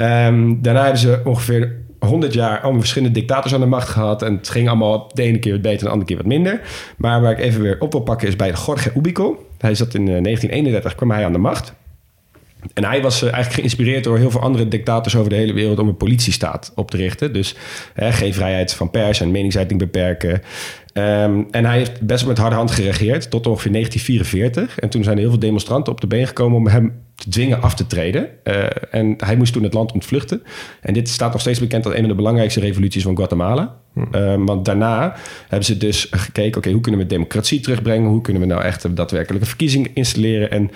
[0.00, 4.22] um, daarna hebben ze ongeveer 100 jaar allemaal verschillende dictators aan de macht gehad.
[4.22, 6.60] En het ging allemaal de ene keer wat beter en de andere keer wat minder.
[6.96, 9.46] Maar waar ik even weer op wil pakken is bij Jorge Ubico.
[9.58, 11.74] Hij zat in 1931, kwam hij aan de macht.
[12.74, 15.88] En hij was eigenlijk geïnspireerd door heel veel andere dictators over de hele wereld om
[15.88, 17.32] een politiestaat op te richten.
[17.32, 17.54] Dus
[17.94, 20.42] hè, geen vrijheid van pers en meningsuiting beperken.
[20.98, 24.78] Um, en hij heeft best met harde hand geregeerd tot ongeveer 1944.
[24.78, 27.62] En toen zijn er heel veel demonstranten op de been gekomen om hem te dwingen
[27.62, 28.28] af te treden.
[28.44, 30.42] Uh, en hij moest toen het land ontvluchten.
[30.80, 33.76] En dit staat nog steeds bekend als een van de belangrijkste revoluties van Guatemala.
[33.92, 34.08] Hmm.
[34.14, 38.10] Uh, want daarna hebben ze dus gekeken, oké, hoe kunnen we democratie terugbrengen?
[38.10, 40.50] Hoe kunnen we nou echt daadwerkelijke verkiezingen installeren?
[40.50, 40.70] En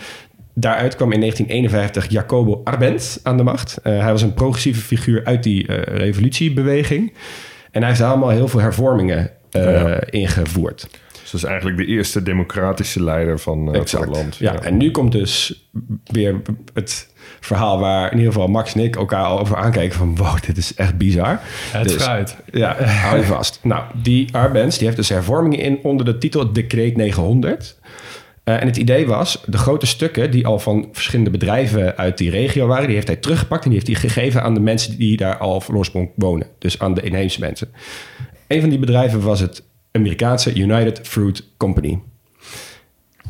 [0.54, 3.78] Daaruit kwam in 1951 Jacobo Arbenz aan de macht.
[3.84, 7.12] Uh, hij was een progressieve figuur uit die uh, revolutiebeweging.
[7.70, 10.00] En hij heeft allemaal heel veel hervormingen ja.
[10.10, 10.88] ingevoerd.
[11.20, 14.36] Dus dat is eigenlijk de eerste democratische leider van, van het land.
[14.36, 14.52] Ja.
[14.52, 14.62] ja.
[14.62, 15.64] en nu komt dus
[16.04, 16.40] weer
[16.74, 17.08] het
[17.40, 20.56] verhaal waar in ieder geval Max en ik elkaar al over aankijken van wow, dit
[20.56, 21.40] is echt bizar.
[21.70, 22.36] Het dus, fruit.
[22.52, 23.60] Ja, hou je vast.
[23.62, 27.78] Nou, die Arbenz die heeft dus hervormingen in onder de titel Decreet 900.
[28.44, 32.30] Uh, en het idee was, de grote stukken die al van verschillende bedrijven uit die
[32.30, 35.16] regio waren, die heeft hij teruggepakt en die heeft hij gegeven aan de mensen die
[35.16, 36.46] daar al van oorsprong wonen.
[36.58, 37.68] Dus aan de inheemse mensen.
[38.50, 42.00] Een van die bedrijven was het Amerikaanse United Fruit Company.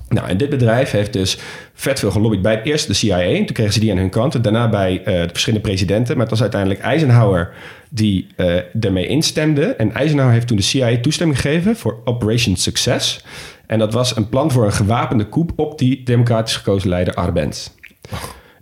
[0.09, 1.39] Nou, en dit bedrijf heeft dus
[1.75, 3.35] vet veel gelobbyd bij eerst de CIA.
[3.35, 4.45] Toen kregen ze die aan hun kant.
[4.45, 6.13] Daarna bij uh, de verschillende presidenten.
[6.13, 7.53] Maar het was uiteindelijk Eisenhower
[7.91, 9.65] die uh, ermee instemde.
[9.65, 13.25] En Eisenhower heeft toen de CIA toestemming gegeven voor Operation Success.
[13.67, 17.69] En dat was een plan voor een gewapende coup op die democratisch gekozen leider Arbenz.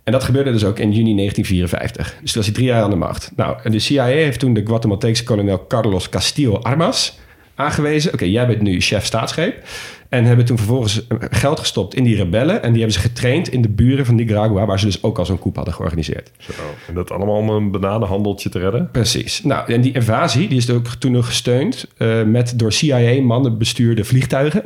[0.09, 2.17] En dat gebeurde dus ook in juni 1954.
[2.21, 3.31] Dus toen was hij drie jaar aan de macht.
[3.35, 7.19] Nou, en de CIA heeft toen de Guatemalteekse kolonel Carlos Castillo Armas
[7.55, 8.13] aangewezen.
[8.13, 9.63] Oké, jij bent nu chef staatsgreep.
[10.09, 12.63] En hebben toen vervolgens geld gestopt in die rebellen.
[12.63, 15.25] En die hebben ze getraind in de buren van Nicaragua, waar ze dus ook al
[15.25, 16.31] zo'n coup hadden georganiseerd.
[16.37, 16.51] Zo,
[16.87, 18.89] en dat allemaal om een bananenhandeltje te redden?
[18.91, 19.43] Precies.
[19.43, 24.03] Nou, en die invasie die is ook toen nog gesteund uh, met door CIA-mannen bestuurde
[24.03, 24.63] vliegtuigen.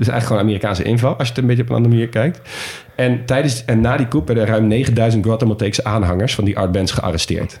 [0.00, 2.40] Dus eigenlijk gewoon Amerikaanse inval, als je het een beetje op een andere manier kijkt.
[2.94, 6.92] En, tijdens, en na die coup werden ruim 9000 Guatemalteekse aanhangers van die Art Benz
[6.94, 7.60] gearresteerd.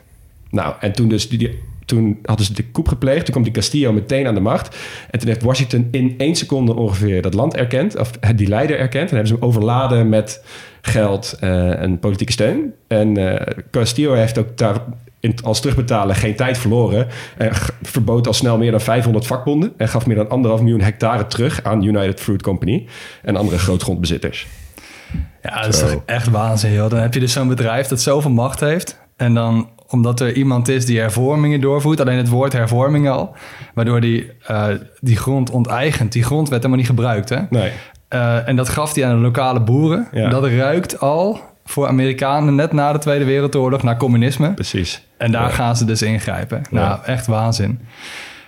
[0.50, 3.24] Nou, en toen dus die, toen hadden ze de coup gepleegd.
[3.24, 4.76] Toen kwam die Castillo meteen aan de macht.
[5.10, 7.96] En toen heeft Washington in één seconde ongeveer dat land erkend.
[7.98, 9.08] Of die leider erkend.
[9.10, 10.44] En hebben ze hem overladen met
[10.80, 12.72] geld uh, en politieke steun.
[12.88, 13.34] En uh,
[13.70, 14.80] Castillo heeft ook daar
[15.20, 17.06] in, als terugbetalen geen tijd verloren.
[17.36, 17.52] En
[17.82, 19.72] verbood al snel meer dan 500 vakbonden.
[19.76, 22.86] En gaf meer dan anderhalf miljoen hectare terug aan United Fruit Company.
[23.22, 24.46] En andere grootgrondbezitters.
[25.42, 26.90] Ja, dat is toch echt waanzin, joh.
[26.90, 28.98] Dan heb je dus zo'n bedrijf dat zoveel macht heeft.
[29.16, 33.34] En dan omdat er iemand is die hervormingen doorvoert, alleen het woord hervorming al,
[33.74, 34.66] waardoor die, uh,
[35.00, 36.12] die grond onteigent.
[36.12, 37.38] Die grond werd helemaal niet gebruikt, hè?
[37.50, 37.72] Nee.
[38.14, 40.08] Uh, en dat gaf hij aan de lokale boeren.
[40.12, 40.28] Ja.
[40.28, 44.54] Dat ruikt al voor Amerikanen net na de Tweede Wereldoorlog naar communisme.
[44.54, 45.08] Precies.
[45.20, 45.54] En daar ja.
[45.54, 46.62] gaan ze dus ingrijpen.
[46.70, 46.88] Ja.
[46.88, 47.78] Nou, echt waanzin.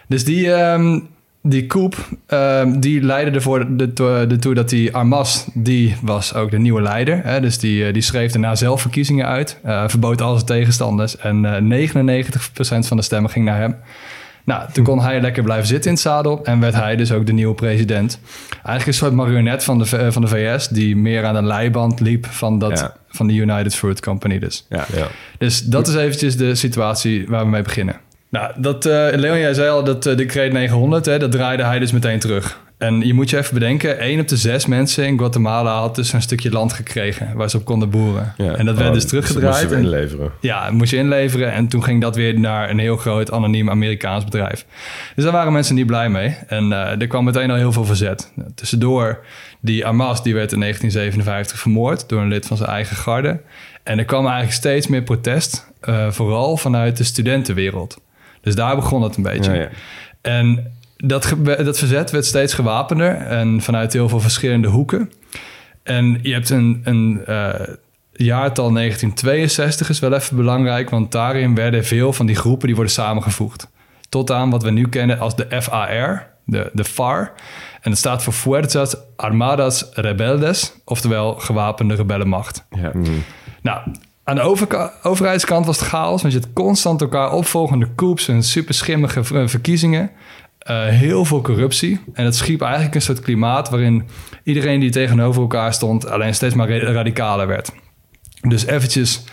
[0.06, 1.08] Dus die, um,
[1.42, 1.96] die coup,
[2.28, 6.58] um, die leidde ervoor de, de, de, toe dat die Armas, die was ook de
[6.58, 7.20] nieuwe leider.
[7.24, 7.40] Hè?
[7.40, 9.60] Dus die, uh, die schreef daarna zelf verkiezingen uit.
[9.66, 11.16] Uh, verbood al zijn tegenstanders.
[11.16, 13.76] En uh, 99% van de stemmen ging naar hem.
[14.44, 17.26] Nou, toen kon hij lekker blijven zitten in het zadel en werd hij dus ook
[17.26, 18.20] de nieuwe president.
[18.52, 22.26] Eigenlijk een soort marionet van de, van de VS die meer aan de leiband liep
[22.26, 22.94] van, dat, ja.
[23.08, 24.66] van de United Fruit Company dus.
[24.68, 25.06] Ja, ja.
[25.38, 27.96] Dus dat is eventjes de situatie waar we mee beginnen.
[28.28, 31.78] Nou, dat, uh, Leon, jij zei al dat uh, decreet 900, hè, dat draaide hij
[31.78, 32.60] dus meteen terug.
[32.82, 36.12] En je moet je even bedenken, één op de zes mensen in Guatemala had dus
[36.12, 38.34] een stukje land gekregen waar ze op konden boeren.
[38.36, 38.54] Ja.
[38.54, 39.68] En dat werd Oh, dus teruggedraaid.
[39.68, 40.26] We inleveren.
[40.26, 41.52] En, ja, moest je inleveren.
[41.52, 44.66] En toen ging dat weer naar een heel groot anoniem Amerikaans bedrijf.
[45.14, 46.36] Dus daar waren mensen niet blij mee.
[46.46, 48.32] En uh, er kwam meteen al heel veel verzet.
[48.54, 49.24] Tussendoor,
[49.60, 53.40] die Armas die werd in 1957 vermoord door een lid van zijn eigen garde.
[53.82, 58.00] En er kwam eigenlijk steeds meer protest, uh, vooral vanuit de studentenwereld.
[58.40, 59.52] Dus daar begon het een beetje.
[59.52, 59.68] Ja, ja.
[60.22, 65.10] En dat, dat verzet werd steeds gewapender en vanuit heel veel verschillende hoeken.
[65.82, 67.54] En je hebt een, een uh,
[68.12, 72.92] jaartal 1962 is wel even belangrijk, want daarin werden veel van die groepen die worden
[72.92, 73.68] samengevoegd.
[74.08, 77.32] Tot aan wat we nu kennen als de FAR, de, de FAR.
[77.80, 82.64] En dat staat voor Fuerzas Armadas Rebeldes, oftewel gewapende rebellenmacht.
[82.70, 82.90] Ja.
[82.94, 83.24] Mm.
[83.62, 83.80] Nou,
[84.24, 88.42] aan de over overheidskant was het chaos, want je had constant elkaar opvolgende coups en
[88.42, 90.10] super schimmige verkiezingen.
[90.70, 92.00] Uh, heel veel corruptie.
[92.12, 94.08] En het schiep eigenlijk een soort klimaat waarin
[94.44, 97.72] iedereen die tegenover elkaar stond alleen steeds maar radicaler werd.
[98.48, 99.24] Dus eventjes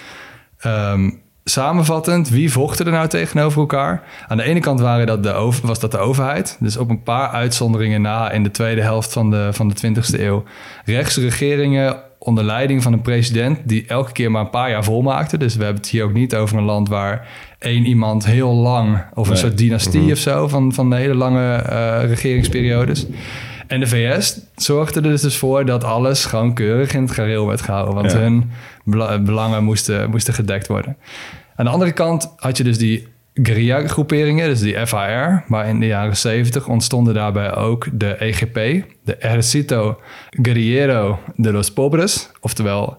[0.60, 1.10] ehm,
[1.44, 4.04] samenvattend, wie vochten er nou tegenover elkaar?
[4.28, 6.58] Aan de ene kant waren dat de was dat de overheid.
[6.60, 10.20] Dus op een paar uitzonderingen na in de tweede helft van de, van de 20e
[10.20, 10.44] eeuw.
[10.86, 15.38] Rechtse regeringen onder leiding van een president die elke keer maar een paar jaar volmaakte.
[15.38, 17.28] Dus we hebben het hier ook niet over een land waar
[17.60, 19.42] één iemand heel lang, of een Nee.
[19.42, 23.06] soort dynastie of zo, van, van de hele lange eh, regeringsperiodes.
[23.68, 27.62] En de VS zorgde er dus voor dat alles gewoon keurig in het gareel werd
[27.62, 27.94] gehouden.
[27.94, 28.18] Want Ja.
[28.18, 28.52] hun
[28.84, 30.98] bela- belangen moesten, moesten gedekt worden.
[31.56, 35.44] Aan de andere kant had je dus die guerrilla-groeperingen, dus die FAR.
[35.48, 41.72] Maar in de jaren 70 ontstonden daarbij ook de EGP, de Ejército Guerrillero de los
[41.74, 42.30] Pobres.
[42.40, 42.98] Oftewel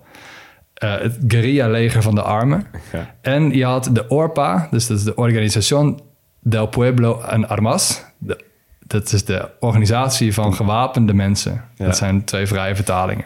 [0.81, 2.66] eh, het guerrilla-leger van de armen.
[2.93, 3.14] Ja.
[3.21, 6.01] En je had de ORPA, dus dat is de Organización
[6.43, 8.05] del Pueblo en Armas.
[8.19, 8.49] De-
[8.87, 11.64] dat is de organisatie van gewapende mensen.
[11.75, 11.85] Ja.
[11.85, 13.25] Dat zijn twee vrije vertalingen.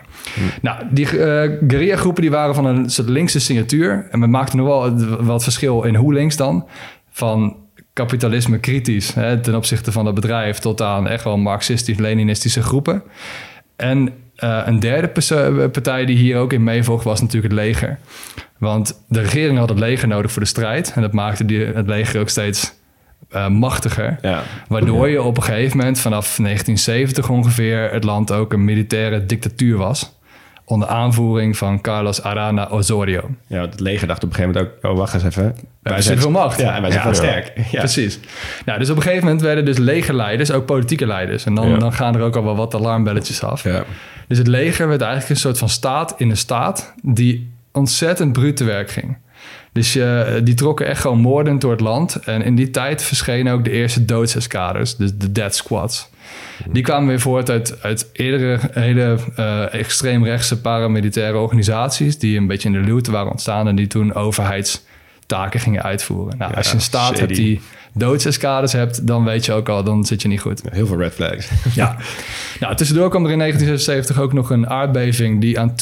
[0.63, 4.07] Nou, die eh guerrilla-groepen die waren van een soort linkse signatuur.
[4.11, 6.67] En we maakten nog wel wat verschil in hoe links dan.
[7.11, 7.57] Van
[7.93, 10.59] kapitalisme kritisch hè, ten opzichte van het bedrijf...
[10.59, 13.03] tot aan echt wel marxistisch-leninistische groepen.
[13.77, 15.09] En eh, een derde
[15.69, 17.99] partij die hier ook in meevocht was natuurlijk het leger.
[18.59, 20.93] Want de regering had het leger nodig voor de strijd.
[20.95, 22.75] En dat maakte die, het leger ook steeds
[23.29, 24.19] eh, machtiger.
[24.23, 24.43] Ja.
[24.69, 29.77] Waardoor je op een gegeven moment vanaf 1970 ongeveer het land ook een militaire dictatuur
[29.77, 30.14] was.
[30.67, 33.31] Onder aanvoering van Carlos Arana Osorio.
[33.47, 34.91] Ja, het leger dacht op een gegeven moment ook...
[34.91, 35.57] Oh, wacht eens even.
[35.83, 36.61] Wij zijn veel macht.
[36.61, 37.15] Ja, en wij zijn Ja.
[37.15, 37.53] veel sterk.
[37.71, 37.79] Ja.
[37.79, 38.19] Precies.
[38.65, 41.45] Nou, dus op een gegeven moment werden dus legerleiders ook politieke leiders.
[41.45, 41.77] En dan, Ja.
[41.77, 43.63] dan gaan er ook al wel wat alarmbelletjes af.
[43.65, 43.85] Ja.
[44.29, 48.57] Dus het leger werd eigenlijk een soort van staat in een staat die ontzettend bruut
[48.57, 49.17] te werk ging.
[49.73, 52.17] Dus je, die trokken echt gewoon moordend door het land.
[52.17, 56.09] En in die tijd verschenen ook de eerste doodseskaders, dus de death squads.
[56.71, 62.19] Die kwamen weer voort uit, uit eerdere hele eh extreemrechtse paramilitaire organisaties...
[62.19, 63.69] die een beetje in de luwte waren ontstaan...
[63.69, 66.39] en die toen overheidstaken gingen uitvoeren.
[66.39, 67.19] Nou, als je een staat shady.
[67.19, 67.61] hebt die
[67.93, 69.07] doodseskaders hebt...
[69.07, 70.63] dan weet je ook al, dan zit je niet goed.
[70.71, 71.49] Heel veel red flags.
[71.75, 71.97] Ja.
[72.61, 75.75] Nou, tussendoor kwam er in 1976 ook nog een aardbeving die aan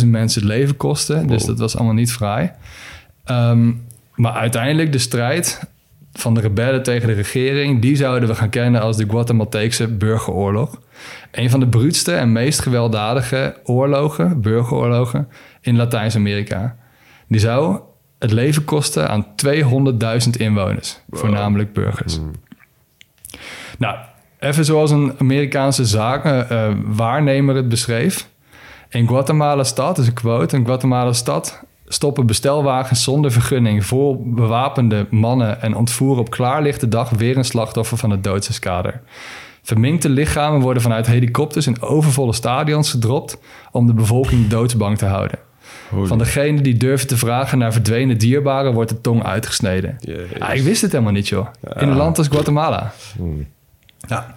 [0.00, 1.22] 22.000 mensen het leven kostte.
[1.26, 2.50] Dus dat was allemaal niet fraai.
[3.24, 3.72] Ehm,
[4.14, 5.60] maar uiteindelijk de strijd
[6.18, 10.80] van de rebellen tegen de regering, die zouden we gaan kennen als de Guatemalteekse burgeroorlog.
[11.30, 15.28] Een van de bruutste en meest gewelddadige oorlogen, burgeroorlogen,
[15.60, 16.76] in Latijns-Amerika.
[17.28, 17.80] Die zou
[18.18, 22.20] het leven kosten aan 200.000 inwoners, voornamelijk burgers.
[23.78, 23.96] Nou,
[24.38, 28.28] even zoals een Amerikaanse zakenwaarnemer het beschreef.
[28.88, 35.06] In Guatemala stad, is een quote, in Guatemala stad stoppen bestelwagens zonder vergunning vol bewapende
[35.10, 39.00] mannen en ontvoeren op klaarlichte dag weer een slachtoffer van het doodseskader.
[39.62, 43.38] Verminkte lichamen worden vanuit helikopters in overvolle stadions gedropt
[43.72, 45.38] om de bevolking doodsbang te houden.
[46.04, 49.96] Van degene die durven te vragen naar verdwenen dierbaren wordt de tong uitgesneden.
[50.38, 51.46] Ah, ik wist het helemaal niet, joh.
[51.78, 52.92] In een land als Guatemala.
[54.08, 54.34] Ja.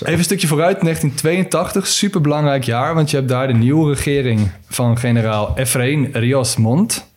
[0.00, 4.98] Even een stukje vooruit, 1982, superbelangrijk jaar, want je hebt daar de nieuwe regering van
[4.98, 7.10] generaal Efraín Rios Montt.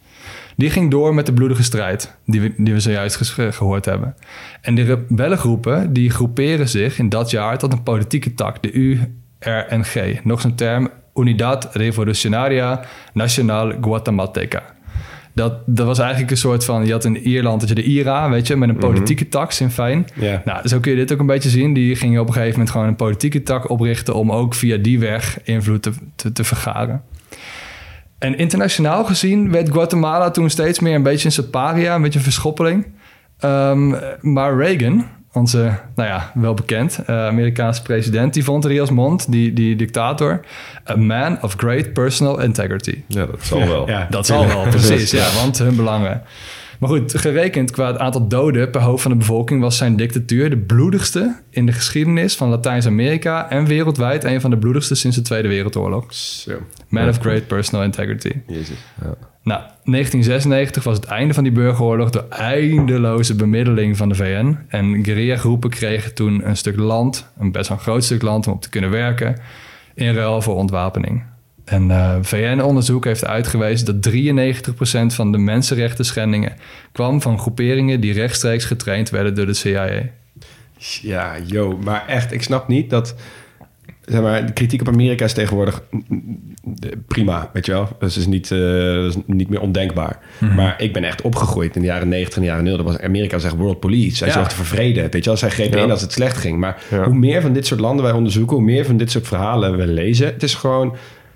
[0.58, 4.16] Die ging door met de bloedige strijd, die we, die we zojuist ges- gehoord hebben.
[4.62, 10.24] En de rebellengroepen, die groeperen zich in dat jaar tot een politieke tak, de URNG.
[10.24, 14.64] Nog zo'n term, Unidad Revolucionaria Nacional Guatemalteca.
[15.36, 16.86] Dat, dat was eigenlijk een soort van...
[16.86, 19.72] Je had in Ierland had je de IRA, weet je, met een politieke tak, Sinn
[19.72, 20.06] Féin.
[20.14, 20.42] Ja.
[20.46, 21.74] Nou, zo kun je dit ook een beetje zien.
[21.74, 24.14] Die gingen op een gegeven moment gewoon een politieke tak oprichten...
[24.16, 27.02] om ook via die weg invloed te, te, te vergaren.
[28.18, 32.20] En internationaal gezien werd Guatemala toen steeds meer een beetje een soort paria, een beetje
[32.20, 32.86] een verschoppeling.
[33.40, 33.90] Ehm,
[34.22, 39.54] maar Reagan, onze, nou ja, wel bekend, eh, Amerikaanse president, die vond Rios Montt, die,
[39.54, 40.40] die dictator,
[40.90, 43.04] a man of great personal integrity.
[43.08, 43.90] Ja, dat zal wel.
[43.90, 44.08] Ja.
[44.10, 45.12] Dat zal wel, precies.
[45.12, 46.22] Ja, want hun belangen.
[46.80, 49.62] Maar goed, gerekend qua het aantal doden per hoofd van de bevolking...
[49.62, 53.50] was zijn dictatuur de bloedigste in de geschiedenis van Latijns-Amerika...
[53.50, 56.14] en wereldwijd een van de bloedigste sinds de Tweede Wereldoorlog.
[56.14, 56.52] Zo.
[56.88, 58.32] Man of great personal integrity.
[58.48, 58.78] Jezus.
[59.44, 62.10] Nou, 1996 was het einde van die burgeroorlog...
[62.10, 64.58] door eindeloze bemiddeling van de VN.
[64.68, 67.32] En guerrillagroepen kregen toen een stuk land...
[67.38, 69.40] een best wel een groot stuk land om op te kunnen werken...
[69.94, 71.24] in ruil voor ontwapening.
[71.66, 76.54] En eh, VN-onderzoek heeft uitgewezen dat 93% van de mensenrechten schendingen
[76.92, 79.90] kwam van groeperingen die rechtstreeks getraind werden door de CIA.
[81.02, 83.16] Ja, yo, maar echt, ik snap niet dat...
[84.06, 85.84] Zeg maar, de kritiek op Amerika is tegenwoordig
[87.08, 87.88] prima, weet je wel.
[88.00, 90.20] Dat is niet, eh, is niet meer ondenkbaar.
[90.38, 90.56] Mhm.
[90.56, 92.78] Maar ik ben echt opgegroeid in de jaren 90 en de jaren 0.
[92.78, 94.16] Dat was Amerika zegt world police.
[94.16, 94.34] Zij Ja.
[94.34, 95.38] zorgde voor vrede, weet je wel.
[95.38, 95.84] Zij grepen Ja.
[95.84, 96.60] in als het slecht ging.
[96.60, 97.04] Maar Ja.
[97.04, 98.56] hoe meer van dit soort landen wij onderzoeken...
[98.56, 100.28] hoe meer van dit soort verhalen we lezen...
[100.28, 100.96] het is gewoon...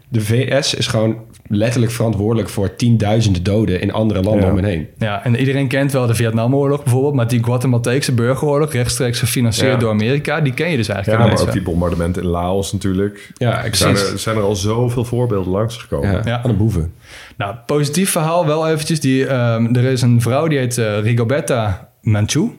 [0.09, 1.15] de VS is gewoon
[1.47, 4.49] letterlijk verantwoordelijk voor tienduizenden doden in andere landen Ja.
[4.51, 4.87] om hen heen.
[4.97, 9.77] Ja, en iedereen kent wel de Vietnamoorlog bijvoorbeeld, maar die Guatemalteekse burgeroorlog, rechtstreeks gefinancierd Ja.
[9.77, 12.73] door Amerika, die ken je dus Ja, eigenlijk maar helemaal ook die bombardementen in Laos
[12.73, 13.31] natuurlijk.
[13.37, 14.11] Ja, Er zijn precies.
[14.11, 16.11] er, zijn er al zoveel voorbeelden langsgekomen.
[16.11, 16.41] Ja, Ja.
[16.43, 16.93] aan de boeven.
[17.37, 18.99] Nou, positief verhaal wel eventjes.
[18.99, 22.51] Die, ehm, er is een vrouw die heet eh, Rigoberta Manchu.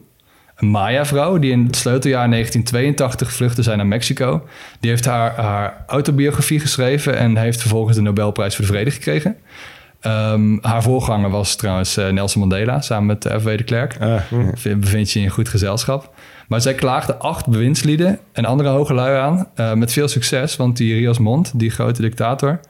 [0.60, 4.46] Een Maya-vrouw die in het sleuteljaar 1982 gevluchtte zijn naar Mexico.
[4.80, 9.36] Die heeft haar, haar autobiografie geschreven en heeft vervolgens de Nobelprijs voor de Vrede gekregen.
[10.00, 13.56] Ehm, haar voorganger was trouwens eh, Nelson Mandela, samen met F.W.
[13.56, 13.96] de Klerk.
[14.00, 14.20] Ah,
[14.62, 16.14] Be- bevindt je in goed gezelschap.
[16.48, 19.46] Maar zij klaagde acht bewindslieden en andere hoge lui aan.
[19.54, 22.60] eh, met veel succes, want die Rios Mont, die grote dictator...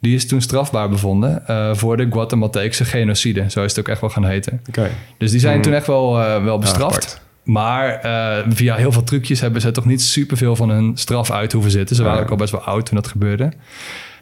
[0.00, 3.44] die is toen strafbaar bevonden eh, voor de Guatemalteekse genocide.
[3.50, 4.60] Zo is het ook echt wel gaan heten.
[4.68, 4.90] Oké.
[5.18, 7.20] Dus die zijn toen echt wel, wel bestraft.
[7.50, 11.52] Maar eh, via heel veel trucjes hebben ze toch niet superveel van hun straf uit
[11.52, 11.96] hoeven zitten.
[11.96, 13.52] Ze waren ook al best wel oud toen dat gebeurde.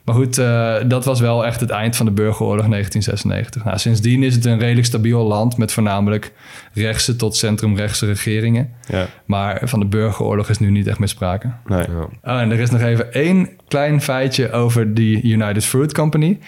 [0.04, 3.64] Maar goed, eh, dat was wel echt het eind van de burgeroorlog 1996.
[3.64, 6.32] Nou, sindsdien is het een redelijk stabiel land met voornamelijk
[6.72, 8.70] rechtse tot centrumrechtse regeringen.
[8.86, 9.06] Ja.
[9.24, 11.50] Maar van de burgeroorlog is nu niet echt meer sprake.
[11.66, 11.86] Nee.
[11.88, 12.32] Ja.
[12.34, 16.38] Oh, en er is nog even één klein feitje over die United Fruit Company.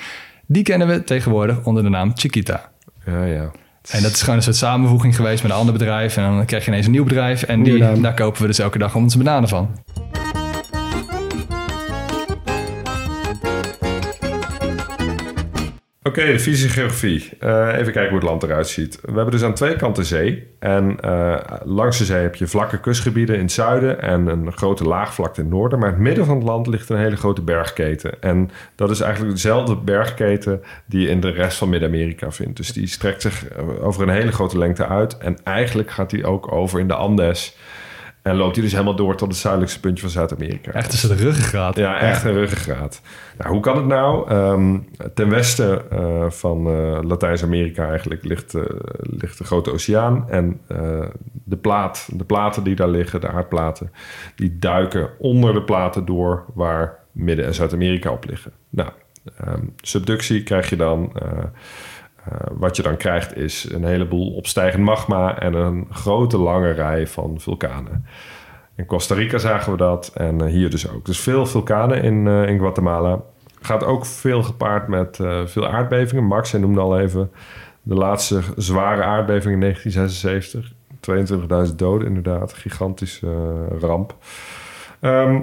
[0.46, 2.70] Die kennen we tegenwoordig onder de naam Chiquita.
[3.06, 3.50] Ja, ja.
[3.88, 6.16] En dat is gewoon een soort samenvoeging geweest met een ander bedrijf.
[6.16, 7.42] En dan krijg je ineens een nieuw bedrijf.
[7.42, 9.68] En die, daar kopen we dus elke dag onze bananen van.
[16.10, 17.28] Oké, de fysische geografie.
[17.38, 18.98] Eh, even kijken hoe het land eruit ziet.
[19.00, 20.46] We hebben dus aan twee kanten zee.
[20.58, 24.84] En eh, langs de zee heb je vlakke kustgebieden in het zuiden en een grote
[24.84, 25.78] laagvlakte in het noorden.
[25.78, 28.22] Maar in het midden van het land ligt een hele grote bergketen.
[28.22, 32.56] En dat is eigenlijk dezelfde bergketen die je in de rest van Midden-Amerika vindt.
[32.56, 35.18] Dus die strekt zich eh, over een hele grote lengte uit.
[35.18, 37.56] En eigenlijk gaat die ook over in de Andes.
[38.22, 40.72] En loopt die dus helemaal door tot het zuidelijkste puntje van Zuid-Amerika.
[40.72, 41.76] Echt tussen de ruggengraat.
[41.76, 43.00] Ja, echt een ruggengraat.
[43.38, 44.28] Nou, hoe kan het nou?
[44.28, 44.78] Ehm,
[45.14, 48.62] ten westen eh, van eh, Latijns-Amerika eigenlijk ligt, eh,
[49.00, 50.28] ligt de grote oceaan.
[50.28, 50.60] En
[51.44, 53.92] de, plaat, de platen die daar liggen, de aardplaten,
[54.36, 58.52] die duiken onder de platen door waar Midden- en Zuid-Amerika op liggen.
[58.68, 58.90] Nou,
[59.36, 61.12] ehm, subductie krijg je dan.
[62.30, 67.06] Eh, wat je dan krijgt is een heleboel opstijgend magma en een grote lange rij
[67.06, 68.06] van vulkanen.
[68.76, 71.04] In Costa Rica zagen we dat en eh, hier dus ook.
[71.04, 73.20] Dus veel vulkanen in, eh, in Guatemala.
[73.60, 76.24] Gaat ook veel gepaard met veel aardbevingen.
[76.24, 77.30] Max, jij noemde al even
[77.82, 80.72] de laatste zware aardbeving in 1976.
[81.00, 82.52] 22.000 doden inderdaad.
[82.52, 84.16] Gigantische ramp.
[85.00, 85.40] Ehm,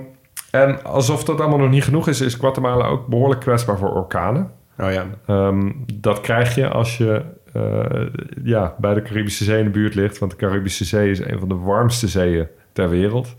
[0.51, 4.51] en alsof dat allemaal nog niet genoeg is, is Guatemala ook behoorlijk kwetsbaar voor orkanen.
[4.77, 5.05] Oh ja.
[5.25, 8.07] Ehm, dat krijg je als je eh,
[8.43, 10.17] ja, bij de Caribische Zee in de buurt ligt.
[10.17, 13.35] Want de Caribische Zee is een van de warmste zeeën ter wereld.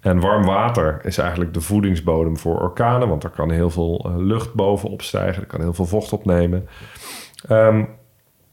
[0.00, 3.08] En warm water is eigenlijk de voedingsbodem voor orkanen.
[3.08, 5.42] Want er kan heel veel eh, lucht bovenop stijgen.
[5.42, 6.68] Er kan heel veel vocht opnemen.
[7.48, 7.84] Ehm,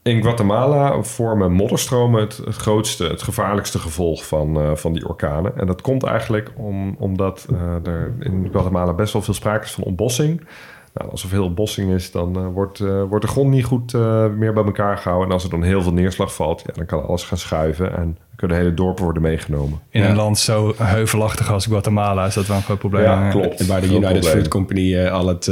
[0.02, 5.56] in Guatemala vormen modderstromen het, grootste, het gevaarlijkste gevolg van, eh, van die orkanen.
[5.56, 7.46] En dat komt eigenlijk om, omdat
[7.84, 10.46] er in Guatemala best wel veel sprake is van ontbossing.
[10.94, 13.94] Nou, als er veel ontbossing is, dan eh, wordt, eh, wordt de grond niet goed
[13.94, 15.28] eh, meer bij elkaar gehouden.
[15.28, 17.96] En als er dan heel veel neerslag valt, ja, dan kan alles gaan schuiven.
[17.96, 19.80] En kunnen hele dorpen worden meegenomen.
[19.90, 20.08] In Ja.
[20.08, 23.02] een land zo heuvelachtig als Guatemala is dat wel een groot probleem.
[23.02, 23.60] Ja, klopt.
[23.60, 24.30] En waar de United probleem.
[24.30, 25.50] Fruit Company eh, al het,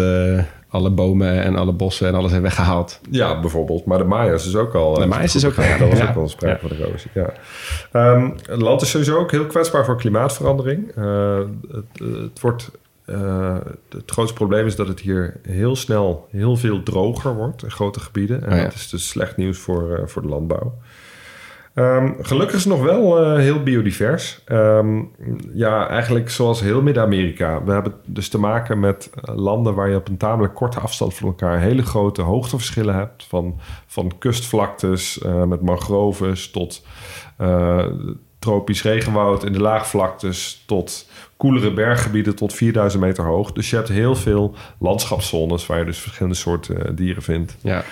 [0.69, 3.01] alle bomen en alle bossen en alles heeft weggehaald.
[3.11, 3.85] Ja, bijvoorbeeld.
[3.85, 4.95] Maar de Maya's is ook al...
[4.95, 5.79] De Maya's is ook- gegaan.
[5.79, 6.09] Dat was ja.
[6.09, 7.33] ook wel sprake van de erosie, ja.
[7.93, 10.93] Ehm, het land is sowieso ook heel kwetsbaar voor klimaatverandering.
[10.97, 11.39] Eh,
[11.71, 11.85] het,
[12.23, 12.71] het wordt...
[13.05, 13.57] eh,
[13.89, 18.01] het grootste probleem is dat het hier heel snel heel veel droger wordt in grote
[18.01, 18.43] gebieden.
[18.43, 18.63] En Oh ja.
[18.63, 20.75] dat is dus slecht nieuws voor, eh, voor de landbouw.
[21.75, 24.43] Ehm, gelukkig is het nog wel eh, heel biodivers.
[24.45, 25.03] Ehm,
[25.53, 27.65] ja, eigenlijk zoals heel Midden-Amerika.
[27.65, 31.29] We hebben dus te maken met landen waar je op een tamelijk korte afstand van
[31.29, 33.25] elkaar hele grote hoogteverschillen hebt.
[33.25, 36.87] Van, van kustvlaktes met mangroves tot
[38.43, 43.53] tropisch regenwoud in de laagvlaktes tot koelere berggebieden tot 4000 meter hoog.
[43.53, 47.57] Dus je hebt heel veel landschapszones waar je dus verschillende soorten eh, dieren vindt.
[47.61, 47.85] Ja.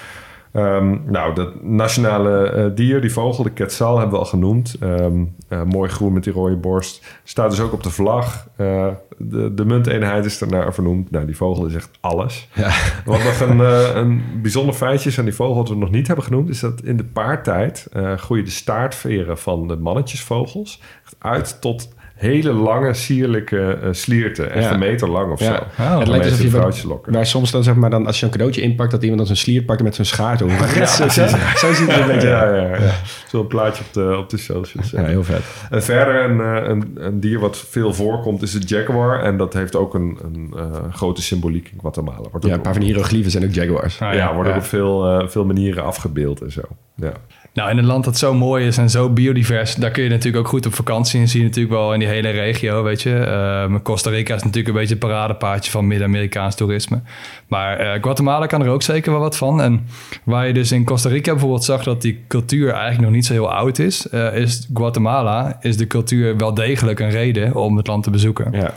[0.53, 4.77] Ehm, nou, dat nationale eh, dier, die vogel, de quetzal, hebben we al genoemd.
[4.81, 7.19] Ehm, eh, mooi groen met die rode borst.
[7.25, 8.49] Staat dus ook op de vlag.
[8.57, 8.87] Eh,
[9.17, 11.11] de, de munteenheid is daarnaar vernoemd.
[11.11, 12.49] Nou, die vogel is echt alles.
[12.55, 12.71] Ja.
[13.05, 13.59] Wat nog een,
[13.97, 16.83] een bijzonder feitje is aan die vogel, wat we nog niet hebben genoemd, is dat
[16.83, 17.87] in de paartijd
[18.17, 20.83] groeien de staartveren van de mannetjesvogels
[21.19, 21.89] uit tot
[22.21, 24.51] hele lange, sierlijke eh, slierten.
[24.53, 24.73] Echt Ja.
[24.73, 25.47] een meter lang of Ja.
[25.47, 25.83] zo.
[25.83, 25.99] Oh.
[25.99, 27.13] het lijkt Meeste alsof je vrouwtjes lokken.
[27.13, 29.39] waar soms dan zeg maar dan als je een cadeautje inpakt dat iemand dan zijn
[29.39, 30.59] slier pakt en met zijn schaar over.
[30.79, 32.79] Ja, zo, zo, zo ziet het er een beetje Ja, uit.
[32.79, 32.93] ja, ja.
[33.29, 34.91] Zo'n plaatje op de, op de socials.
[34.91, 35.43] Ja, heel vet.
[35.71, 39.23] En verder een, eh, een, een dier wat veel voorkomt is de jaguar.
[39.23, 42.29] En dat heeft ook een, een eh, grote symboliek in Guatemala.
[42.31, 44.01] Wordt Ja, een paar van die hieroglyphen zijn ook jaguars.
[44.01, 44.57] Ah, ja, Ja.
[44.57, 46.61] op veel, veel manieren afgebeeld en zo.
[46.97, 47.13] Ja.
[47.53, 50.45] Nou, in een land dat zo mooi is en zo biodivers, daar kun je natuurlijk
[50.45, 51.21] ook goed op vakantie.
[51.21, 53.17] En zie je natuurlijk wel in die hele regio, weet je.
[53.17, 57.01] Ehm, Costa Rica is natuurlijk een beetje het paradepaardje van Midden-Amerikaans toerisme.
[57.49, 59.63] Maar eh, Guatemala kan er ook zeker wel wat van.
[59.63, 59.87] En
[60.25, 63.33] waar je dus in Costa Rica bijvoorbeeld zag dat die cultuur eigenlijk nog niet zo
[63.33, 67.87] heel oud is, eh, is Guatemala, is de cultuur wel degelijk een reden om het
[67.87, 68.53] land te bezoeken.
[68.53, 68.75] Ja.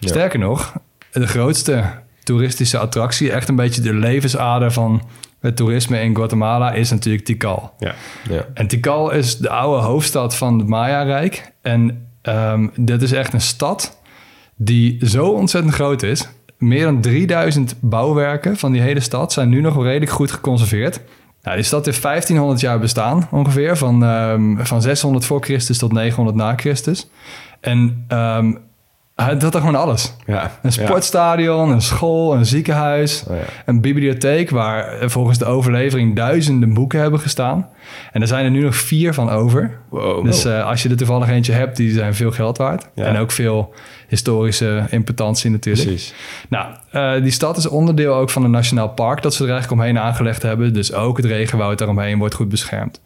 [0.00, 0.72] Sterker nog,
[1.12, 1.84] de grootste
[2.22, 5.02] toeristische attractie, echt een beetje de levensader van
[5.44, 7.72] het toerisme in Guatemala, is natuurlijk Tikal.
[7.78, 7.94] Ja.
[8.28, 8.46] Ja.
[8.54, 11.52] En Tikal is de oude hoofdstad van het Maya-rijk.
[11.62, 13.98] En ehm dit is echt een stad
[14.56, 16.28] die zo ontzettend groot is.
[16.58, 21.00] Meer dan 3000 bouwwerken van die hele stad zijn nu nog redelijk goed geconserveerd.
[21.42, 25.92] Nou, die stad heeft 1500 jaar bestaan ongeveer, van, ehm, van 600 voor Christus tot
[25.92, 27.08] 900 na Christus.
[27.60, 28.52] En ehm
[29.14, 30.14] hij had er gewoon alles.
[30.26, 30.58] Ja.
[30.62, 33.42] Een sportstadion, een school, een ziekenhuis, Oh ja.
[33.64, 37.68] een bibliotheek waar volgens de overlevering duizenden boeken hebben gestaan.
[38.12, 39.78] En er zijn er nu nog vier van over.
[39.88, 40.24] Wow.
[40.24, 42.88] Dus eh, als je er toevallig eentje hebt, die zijn veel geld waard.
[42.94, 43.04] Ja.
[43.04, 43.74] En ook veel
[44.08, 45.86] historische importantie natuurlijk.
[45.86, 46.14] Precies.
[46.48, 49.80] Nou, eh, die stad is onderdeel ook van een nationaal park dat ze er eigenlijk
[49.80, 50.72] omheen aangelegd hebben.
[50.72, 53.00] Dus ook het regenwoud daaromheen wordt goed beschermd.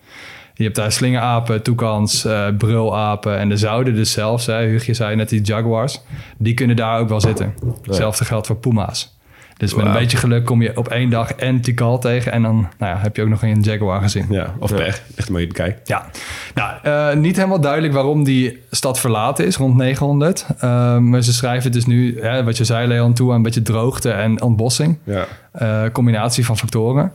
[0.59, 4.47] Je hebt daar slingerapen, toekans, eh, brulapen en de zouden dus zelfs.
[4.47, 6.01] Hè, Hugo zei net die jaguars.
[6.39, 7.55] Die kunnen daar ook wel zitten.
[7.83, 9.19] Hetzelfde geldt voor puma's.
[9.57, 12.33] Dus met een beetje geluk kom je op één dag en Tikal tegen.
[12.33, 14.27] En dan nou ja, heb je ook nog een jaguar gezien.
[14.31, 15.03] Ja, of pech.
[15.17, 15.81] Echt een mooie bekijk.
[15.85, 16.11] Ja,
[16.55, 20.47] nou, eh, niet helemaal duidelijk waarom die stad verlaten is rond 900.
[20.59, 23.63] Eh, maar ze schrijven dus nu, hè, wat je zei Leon, toe aan een beetje
[23.63, 24.99] droogte en ontbossing.
[25.05, 25.27] Ja.
[25.53, 27.13] Eh, combinatie van factoren.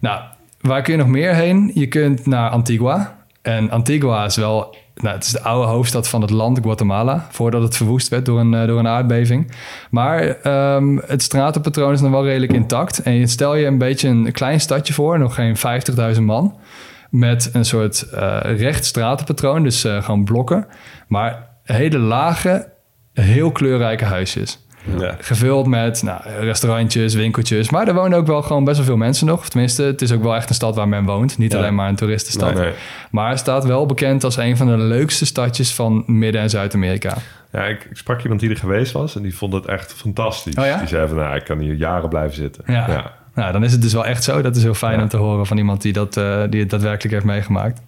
[0.00, 0.20] Nou,
[0.66, 1.70] waar kun je nog meer heen?
[1.74, 3.16] Je kunt naar Antigua.
[3.42, 7.62] En Antigua is wel, nou, het is de oude hoofdstad van het land Guatemala, voordat
[7.62, 9.52] het verwoest werd door een, eh, door een aardbeving.
[9.90, 13.02] Maar ehm, het stratenpatroon is nog wel redelijk intact.
[13.02, 16.56] En stel je een beetje een klein stadje voor, nog geen 50.000 man,
[17.10, 20.66] met een soort eh, recht stratenpatroon, dus eh, gewoon blokken.
[21.08, 22.72] Maar hele lage,
[23.12, 24.63] heel kleurrijke huisjes.
[24.98, 25.16] Ja.
[25.20, 27.70] Gevuld met nou, restaurantjes, winkeltjes.
[27.70, 29.38] Maar er wonen ook wel gewoon best wel veel mensen nog.
[29.40, 31.38] Of tenminste, het is ook wel echt een stad waar men woont.
[31.38, 31.58] Niet Ja.
[31.58, 32.54] alleen maar een toeristenstad.
[32.54, 32.72] Nee.
[33.10, 37.14] Maar het staat wel bekend als een van de leukste stadjes van Midden- en Zuid-Amerika.
[37.52, 40.54] Ja, ik, ik sprak iemand die er geweest was en die vond het echt fantastisch.
[40.54, 40.78] Oh ja?
[40.78, 42.62] Die zei van, nou, ik kan hier jaren blijven zitten.
[42.66, 43.12] Ja.
[43.34, 44.42] Nou, dan is het dus wel echt zo.
[44.42, 47.14] Dat is heel fijn om te horen van iemand die, dat, eh, die het daadwerkelijk
[47.14, 47.80] heeft meegemaakt.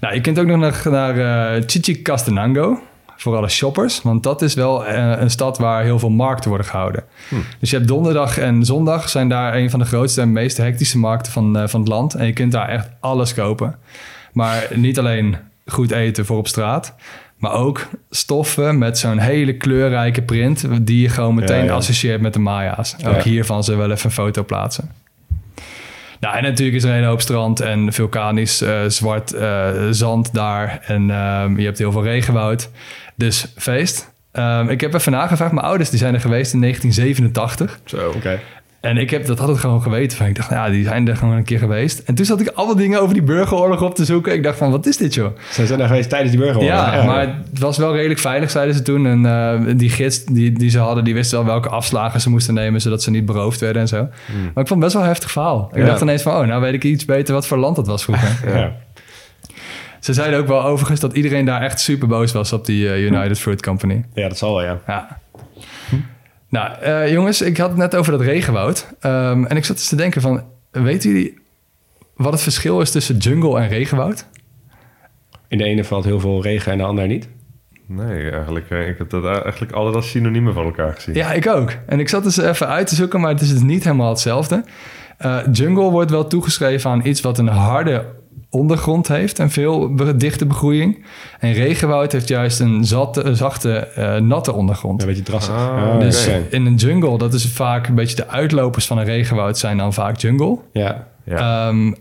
[0.00, 2.80] Nou, je kunt ook nog naar, naar Chichicastenango.
[3.22, 4.02] Voor alle shoppers.
[4.02, 7.04] Want dat is wel eh, een stad waar heel veel markten worden gehouden.
[7.58, 10.98] Dus je hebt donderdag en zondag zijn daar een van de grootste en meest hectische
[10.98, 12.14] markten van, eh, van het land.
[12.14, 13.76] En je kunt daar echt alles kopen.
[14.32, 16.94] Maar niet alleen goed eten voor op straat.
[17.36, 20.66] Maar ook stoffen met zo'n hele kleurrijke print...
[20.80, 21.72] die je gewoon meteen Ja, ja.
[21.72, 22.94] associeert met de Maya's.
[23.06, 23.22] Ook Ja.
[23.22, 24.90] hiervan we wel even een foto plaatsen.
[26.20, 29.34] Nou, en natuurlijk is er een hele hoop strand en vulkanisch eh, zwart
[29.90, 30.80] zand daar.
[30.86, 32.70] En ehm, je hebt heel veel regenwoud.
[33.22, 34.12] Dus feest.
[34.32, 35.52] Ehm, ik heb even nagevraagd.
[35.52, 37.80] Mijn ouders die zijn er geweest in 1987.
[37.84, 38.12] Zo.
[38.16, 38.38] Oké.
[38.80, 40.16] En ik heb dat altijd gewoon geweten.
[40.16, 40.26] Van.
[40.26, 41.98] Ik dacht, ja, die zijn er gewoon een keer geweest.
[41.98, 44.32] En toen zat ik allemaal dingen over die burgeroorlog op te zoeken.
[44.32, 45.36] Ik dacht van, wat is dit joh?
[45.50, 46.74] Ze zijn daar geweest tijdens die burgeroorlog.
[46.74, 47.20] Ja, maar
[47.50, 49.06] het was wel redelijk veilig, zeiden ze toen.
[49.06, 52.54] En eh, die gids die, die ze hadden, die wisten wel welke afslagen ze moesten
[52.54, 52.80] nemen...
[52.80, 53.96] zodat ze niet beroofd werden en zo.
[54.54, 55.68] Maar ik vond het best wel een heftig verhaal.
[55.72, 55.86] Ik Ja.
[55.86, 58.54] dacht ineens van, oh, nou weet ik iets beter wat voor land dat was vroeger.
[58.58, 58.72] Ja.
[60.02, 63.04] Ze zeiden ook wel overigens dat iedereen daar echt super boos was op die eh,
[63.04, 64.04] United Fruit Company.
[64.14, 64.80] ja, dat zal wel, ja.
[64.86, 65.20] Ja.
[66.48, 68.86] Nou, eh, jongens, ik had het net over dat regenwoud.
[69.00, 71.38] Ehm, en ik zat eens te denken van, weten jullie
[72.14, 74.26] wat het verschil is tussen jungle en regenwoud?
[75.48, 77.28] In de ene valt heel veel regen en de andere niet.
[77.86, 81.14] Nee, eigenlijk, eh, ik heb dat eigenlijk altijd als synoniemen van elkaar gezien.
[81.14, 81.72] Ja, ik ook.
[81.86, 84.64] En ik zat dus even uit te zoeken, maar het is dus niet helemaal hetzelfde.
[85.18, 88.04] Eh, jungle wordt wel toegeschreven aan iets wat een harde
[88.52, 91.04] ondergrond heeft en veel dichte begroeiing.
[91.38, 95.00] En regenwoud heeft juist een zatte, een zachte, eh, natte ondergrond.
[95.02, 95.54] Ja, een beetje drassig.
[95.54, 99.58] Ah, Dus in een jungle, dat is vaak een beetje de uitlopers van een regenwoud
[99.58, 100.58] zijn dan vaak jungle.
[100.72, 101.06] Ja.
[101.24, 101.66] Ja.
[101.68, 101.92] Ehm,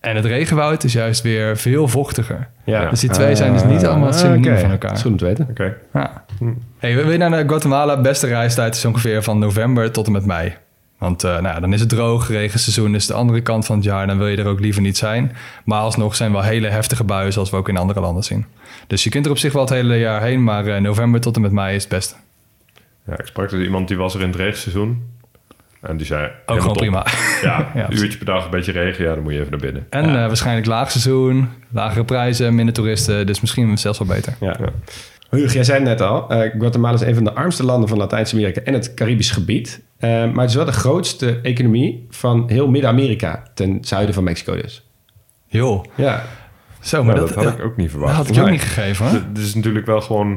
[0.00, 2.48] en het regenwoud is juist weer veel vochtiger.
[2.64, 2.90] Ja.
[2.90, 4.60] Dus die twee zijn dus niet allemaal Ah, synoniemen oké.
[4.60, 4.88] van elkaar.
[4.88, 5.46] Dat is goed om te weten.
[5.50, 5.76] Oké.
[5.92, 6.24] Ja.
[6.78, 8.00] Hey, we willen naar Guatemala.
[8.00, 10.54] Beste reistijd is ongeveer van november tot en met mei.
[11.00, 13.84] Want eh, nou ja, dan is het droog, regenseizoen is de andere kant van het
[13.84, 14.06] jaar.
[14.06, 15.36] Dan wil je er ook liever niet zijn.
[15.64, 18.46] Maar alsnog zijn wel hele heftige buien zoals we ook in andere landen zien.
[18.86, 20.44] Dus je kunt er op zich wel het hele jaar heen.
[20.44, 22.14] Maar eh, november tot en met mei is het beste.
[23.06, 25.02] Ja, ik sprak dus iemand die was er in het regenseizoen.
[25.80, 26.30] En die zei...
[26.46, 26.76] Ook gewoon top.
[26.76, 27.06] prima.
[27.42, 29.04] Ja, Ja, een uurtje per dag, een beetje regen.
[29.04, 29.86] Ja, dan moet je even naar binnen.
[29.90, 33.26] En eh, waarschijnlijk laag seizoen, lagere prijzen, minder toeristen.
[33.26, 34.34] Dus misschien zelfs wel beter.
[34.40, 34.56] Ja.
[35.30, 37.98] Hugo, jij zei het net al, eh, Guatemala is een van de armste landen van
[37.98, 39.82] Latijns-Amerika en het Caribisch gebied.
[39.98, 44.54] Eh, maar het is wel de grootste economie van heel Midden-Amerika, ten zuiden van Mexico
[44.56, 44.88] dus.
[45.46, 46.22] Joh, Ja,
[46.80, 48.16] zo, maar Nou, dat, dat, had ik ook niet dat verwacht.
[48.16, 49.06] had ik ook niet gegeven.
[49.06, 49.14] Hoor.
[49.28, 50.30] Het is natuurlijk wel gewoon...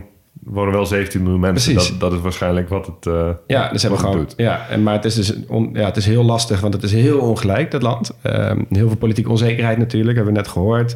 [0.46, 1.74] Er wonen wel 17 miljoen mensen.
[1.74, 1.92] Precies.
[1.92, 3.06] Dat, dat is waarschijnlijk wat het...
[3.06, 4.22] eh, ja dus hebben we gewoon.
[4.22, 4.34] doet.
[4.38, 6.92] Ja, en, maar het is dus on- ja, het is heel lastig, want het is
[6.94, 8.12] heel ongelijk, dat land.
[8.22, 10.96] Ehm, heel veel politieke onzekerheid natuurlijk, hebben we net gehoord.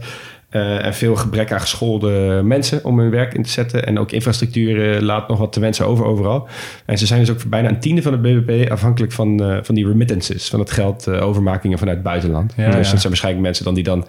[0.50, 3.86] Eh, en veel gebrek aan geschoolde mensen om hun werk in te zetten.
[3.86, 6.48] En ook infrastructuur eh, laat nog wat te wensen over overal.
[6.86, 9.58] En ze zijn dus ook voor bijna een tiende van het BBP afhankelijk van, eh,
[9.62, 10.50] van die remittances.
[10.50, 12.54] Van het geld overmakingen vanuit het buitenland.
[12.58, 12.80] Ja, dus ja.
[12.80, 14.06] dat zijn waarschijnlijk mensen dan die dan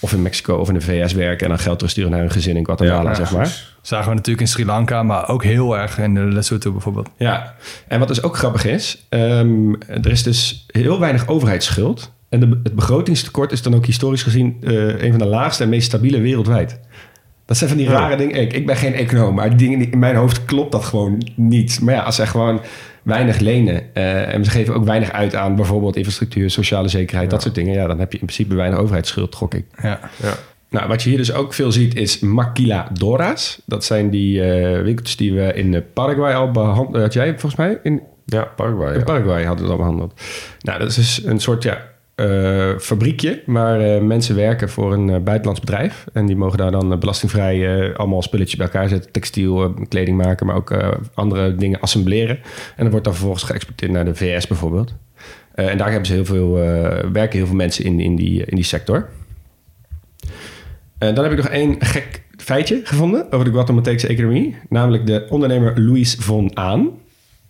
[0.00, 1.42] of in Mexico of in de VS werken...
[1.42, 3.70] en dan geld terugsturen naar hun gezin in Guatemala, Ja, zeg maar.
[3.82, 7.08] Zagen we natuurlijk in Sri Lanka, maar ook heel erg in Lesotho bijvoorbeeld.
[7.16, 7.54] Ja,
[7.88, 12.12] en wat dus ook grappig is, ehm, er is dus heel weinig overheidsschuld.
[12.32, 15.68] En de, het begrotingstekort is dan ook historisch gezien eh, een van de laagste en
[15.68, 16.80] meest stabiele wereldwijd.
[17.46, 17.92] Dat zijn van die Ja.
[17.92, 18.40] rare dingen.
[18.40, 21.26] Ik, ik ben geen econoom, maar die dingen die, in mijn hoofd klopt dat gewoon
[21.34, 21.80] niet.
[21.80, 22.60] Maar ja, als zij gewoon
[23.02, 27.42] weinig lenen eh, en ze geven ook weinig uit aan bijvoorbeeld infrastructuur, sociale zekerheid, dat
[27.42, 27.74] soort dingen.
[27.74, 29.64] Ja, dan heb je in principe weinig overheidsschuld, gok ik.
[29.82, 30.00] Ja.
[30.22, 30.34] Ja.
[30.70, 33.60] Nou, wat je hier dus ook veel ziet is maquiladoras.
[33.66, 37.02] Dat zijn die eh winkeltjes die we in Paraguay al behandeld.
[37.02, 38.92] Had jij volgens mij in, Ja, Paraguay.
[38.92, 39.04] in Ja.
[39.04, 40.20] Paraguay hadden we het al behandeld.
[40.60, 41.90] Nou, dat is dus een soort ja,
[42.22, 46.06] eh, fabriekje waar eh, mensen werken voor een eh, buitenlands bedrijf.
[46.12, 49.12] En die mogen daar dan belastingvrij allemaal spulletjes bij elkaar zetten.
[49.12, 50.76] Textiel, kleding maken, maar ook
[51.14, 52.38] andere dingen assembleren.
[52.76, 54.94] En dat wordt dan vervolgens geëxporteerd naar de VS bijvoorbeeld.
[55.54, 56.52] En daar hebben ze heel veel,
[57.12, 59.08] werken heel veel mensen in, in, die, in die sector.
[60.98, 64.56] Dan heb ik nog één gek feitje gevonden over de Guatemalteekse economie.
[64.68, 66.90] Namelijk de ondernemer Luis von Aan.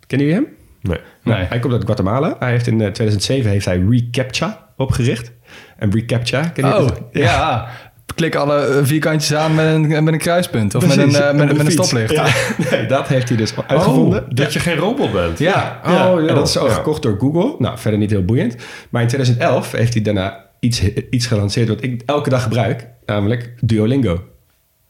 [0.06, 0.61] Kennen jullie hem?
[0.82, 0.98] Nee.
[1.22, 1.44] Nee.
[1.44, 2.36] Hij komt uit Guatemala.
[2.38, 5.32] Hij heeft in eh, 2007 heeft hij ReCAPTCHA opgericht.
[5.76, 7.00] En ReCAPTCHA, ken je Oh, dat?
[7.12, 7.68] ja.
[8.14, 11.58] Klik alle eh, vierkantjes aan met een, met een kruispunt of met een, eh, met,
[11.58, 12.12] een stoplicht.
[12.12, 12.26] Ja,
[12.70, 14.22] nee, dat heeft hij dus uitgevonden.
[14.22, 15.38] Oh, dat je geen robot bent.
[15.38, 15.80] Ja.
[15.84, 16.74] Ja, Oh, en dat is ook Ja.
[16.74, 17.54] gekocht door Google.
[17.58, 18.56] Nou, verder niet heel boeiend.
[18.90, 22.86] Maar in 2011 heeft hij daarna iets, iets gelanceerd wat ik elke dag gebruik.
[23.06, 24.22] Namelijk Duolingo.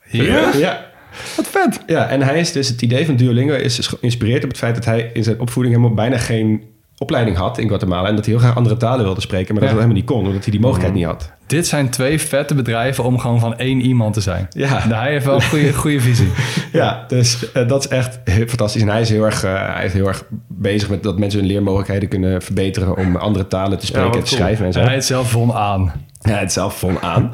[0.08, 0.50] Ja?
[0.56, 0.90] Ja.
[1.36, 1.80] Wat vet.
[1.86, 4.74] Ja, en hij is dus het idee van Duolingo is dus geïnspireerd op het feit
[4.74, 8.34] dat hij in zijn opvoeding helemaal bijna geen opleiding had in Guatemala en dat hij
[8.34, 9.76] heel graag andere talen wilde spreken, maar dat Ja.
[9.76, 11.32] dat helemaal niet kon, omdat hij die mogelijkheid niet had.
[11.46, 14.46] Dit zijn twee vette bedrijven om gewoon van één iemand te zijn.
[14.50, 14.86] Ja.
[14.86, 16.28] Nou, hij heeft wel een goede, goede visie.
[16.72, 18.82] Ja, dus eh, dat is echt fantastisch.
[18.82, 21.48] En hij is heel erg, eh, hij is heel erg bezig met dat mensen hun
[21.48, 24.40] leermogelijkheden kunnen verbeteren om andere talen te spreken en te cool.
[24.40, 24.78] schrijven en zo.
[24.78, 25.92] En hij het zelf von aan.
[26.30, 27.32] Ja, het zelf vol aan.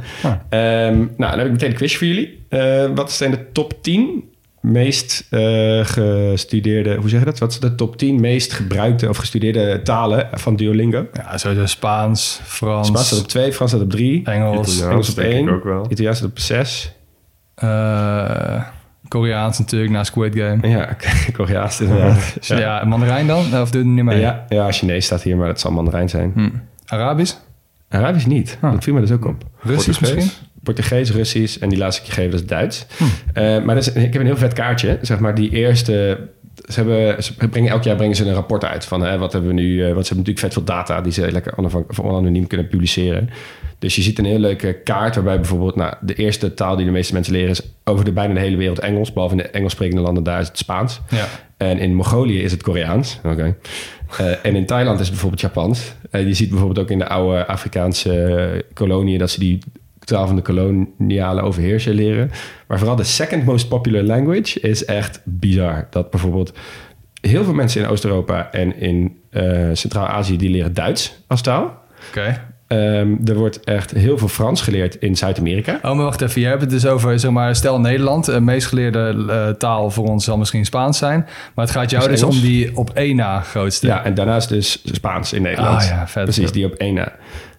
[0.48, 2.46] Ehm, nou, dan heb ik meteen een quiz voor jullie.
[2.48, 4.24] Eh, wat zijn de top 10
[4.60, 6.94] meest eh, gestudeerde...
[6.94, 7.38] Hoe zeg je dat?
[7.38, 11.06] Wat zijn de top 10 meest gebruikte of gestudeerde talen van Duolingo?
[11.12, 14.80] Ja, sowieso Spaans, Frans, Spaans staat op 2, Frans staat op 3, Engels, Italiaans.
[14.92, 15.86] Engels op denk ik 1, ook wel.
[15.90, 16.92] Italiaans staat op 6.
[17.54, 18.62] eh,
[19.08, 20.68] Koreaans natuurlijk na Squid Game.
[20.68, 20.96] Ja,
[21.36, 22.36] Koreaans inderdaad.
[22.40, 23.60] Ja, Mandarijn dan?
[23.60, 24.20] Of doe je niet mee?
[24.20, 26.32] Ja, ja, Chinees staat hier, maar dat zal Mandarijn zijn.
[26.34, 26.48] Hm.
[26.86, 27.34] Arabisch?
[27.88, 28.58] Arabisch niet.
[28.60, 28.72] Ah.
[28.72, 29.44] Dat viel me dus ook op.
[29.60, 30.24] Russisch Portugees?
[30.24, 30.46] misschien?
[30.62, 32.86] Portugees, Russisch en die laatste keer gegeven dat is Duits.
[32.96, 33.04] Hm.
[33.32, 34.98] Eh, maar dat is, ik heb een heel vet kaartje.
[35.02, 36.18] Zeg maar die eerste...
[36.68, 39.50] Ze, hebben, ze brengen, elk jaar brengen ze een rapport uit van hè, wat hebben
[39.50, 39.84] we nu...
[39.84, 41.54] eh, want ze hebben natuurlijk vet veel data die ze lekker
[42.04, 43.30] anoniem kunnen publiceren.
[43.78, 45.76] Dus je ziet een heel leuke kaart waarbij bijvoorbeeld...
[45.76, 48.56] Nou, de eerste taal die de meeste mensen leren is over de bijna de hele
[48.56, 49.12] wereld Engels.
[49.12, 51.00] Behalve in de Engels sprekende landen, daar is het Spaans.
[51.10, 51.26] Ja.
[51.56, 53.18] En in Mongolië is het Koreaans.
[53.24, 53.56] Oké.
[54.16, 55.94] Eh, en in Thailand is bijvoorbeeld Japans.
[56.10, 59.58] En je ziet bijvoorbeeld ook in de oude Afrikaanse eh, koloniën dat ze die
[59.98, 62.30] taal van de koloniale overheerser leren.
[62.66, 65.86] Maar vooral de second most popular language is echt bizar.
[65.90, 66.52] Dat bijvoorbeeld
[67.20, 71.82] heel veel mensen in Oost-Europa en in eh, Centraal-Azië die leren Duits als taal.
[72.08, 72.40] Oké.
[72.68, 75.74] Ehm, er wordt echt heel veel Frans geleerd in Zuid-Amerika.
[75.82, 76.40] Oh, maar wacht even.
[76.40, 78.24] Je hebt het dus over, zeg maar, stel Nederland.
[78.24, 81.26] De meest geleerde eh, taal voor ons zal misschien Spaans zijn.
[81.54, 82.36] Maar het gaat jou dus Engels.
[82.36, 83.86] om die op één na grootste.
[83.86, 85.82] Ja, en daarnaast dus Spaans in Nederland.
[85.82, 86.22] Ah, ja, vet.
[86.22, 87.12] Precies, die op één na.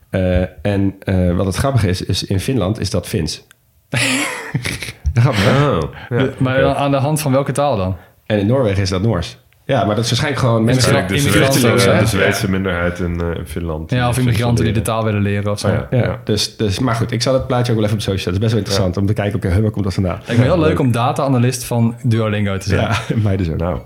[0.09, 3.43] Eh, en eh, wat het grappige is, is in Finland is dat Fins.
[5.13, 5.69] grappig, hè?
[5.69, 6.29] Oh, ja.
[6.37, 7.95] maar aan de hand van welke taal dan?
[8.25, 9.37] En in Noorwegen is dat Noors.
[9.69, 10.95] Ja, maar dat is waarschijnlijk gewoon mensen...
[10.95, 13.91] Ja, de, de Zweedse minderheid in, eh, in Finland.
[13.91, 15.87] Ja, of immigranten die de taal willen leren of zo.
[15.89, 16.19] Ja.
[16.23, 18.33] Dus, dus, maar goed, ik zal het plaatje ook wel even op social zetten.
[18.33, 20.15] Het is best wel interessant om te kijken, oké, okay, waar komt dat vandaan?
[20.15, 22.81] Ik vind het heel leuk, om data-analyst van Duolingo te zijn.
[22.81, 23.57] Ja, meiden dus.
[23.57, 23.79] Nou.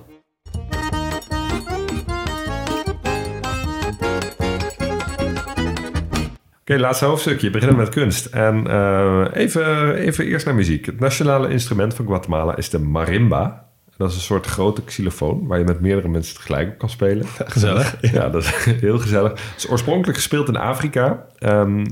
[6.62, 7.50] Oké, laatste hoofdstukje.
[7.50, 8.26] Beginnen met kunst.
[8.26, 10.86] En eh, even, even eerst naar muziek.
[10.86, 13.72] Het nationale instrument van Guatemala is de marimba.
[13.98, 17.26] Dat is een soort grote xylofoon waar je met meerdere mensen tegelijk op kan spelen.
[17.46, 17.96] Gezellig.
[18.14, 19.32] Ja, dat is heel gezellig.
[19.32, 21.26] Het is oorspronkelijk gespeeld in Afrika.
[21.40, 21.86] Um,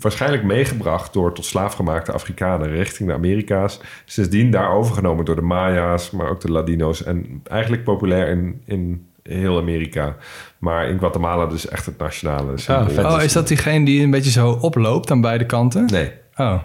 [0.00, 3.80] waarschijnlijk meegebracht door tot slaafgemaakte Afrikanen richting de Amerika's.
[4.04, 7.02] Sindsdien daar overgenomen door de Maya's, maar ook de Ladino's.
[7.02, 10.16] En eigenlijk populair in, in heel Amerika.
[10.58, 13.04] Maar in Guatemala dus echt het nationale symbool.
[13.04, 15.86] Oh, oh, is dat diegene die een beetje zo oploopt aan beide kanten?
[15.86, 16.12] Nee.
[16.36, 16.62] Oh.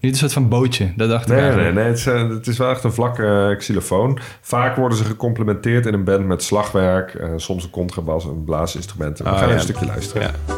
[0.00, 1.84] Niet een soort van bootje, dat dacht ik Nee, nee, nee.
[1.84, 4.18] Het is, uh, het is wel echt een vlakke uh, xylofoon.
[4.40, 7.14] Vaak worden ze gecomplementeerd in een band met slagwerk.
[7.14, 9.18] Uh, soms een contrabas, een blaasinstrument.
[9.18, 10.22] We oh, gaan een stukje luisteren.
[10.22, 10.56] Ja.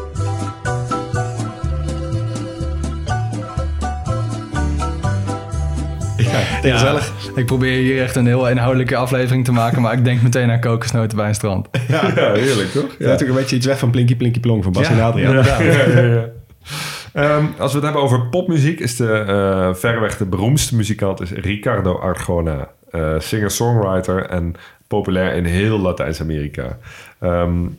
[6.62, 7.12] Ja, gezellig.
[7.34, 10.60] Ik probeer hier echt een heel inhoudelijke aflevering te maken, maar ik denk meteen aan
[10.60, 11.68] kokosnoten bij een strand.
[11.88, 12.94] Ja, ja heerlijk toch?
[12.98, 13.06] Ja.
[13.06, 15.34] natuurlijk een beetje iets weg van Plinky Plinky Plong van Bas en Adriaan.
[15.34, 16.24] Ja, ja, ja.
[17.14, 21.30] Um, als we het hebben over popmuziek, is de uh, verreweg de beroemdste muzikant is
[21.30, 22.68] Ricardo Arjona.
[22.90, 24.54] Uh, Singer-songwriter en
[24.86, 26.78] populair in heel Latijns-Amerika.
[27.20, 27.78] Um,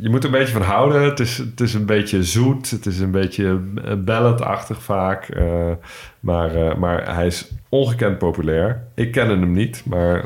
[0.00, 1.02] je moet er een beetje van houden.
[1.02, 2.70] Het is, het is een beetje zoet.
[2.70, 3.60] Het is een beetje
[4.04, 5.28] balladachtig vaak.
[6.20, 8.82] Maar, maar hij is ongekend populair.
[8.94, 10.24] Ik ken hem niet, maar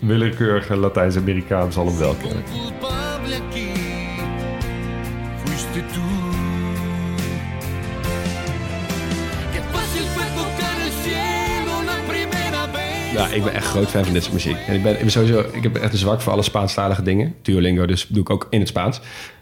[0.00, 2.42] willekeurige Latijns-Amerikaan zal hem wel kennen.
[13.18, 14.56] Ja, ik ben echt groot fan van dit soort muziek.
[14.66, 17.34] En ik, ben, ik ben sowieso, ik heb echt een zwak voor alle Spaanstalige dingen.
[17.42, 19.00] Duolingo, dus doe ik ook in het Spaans.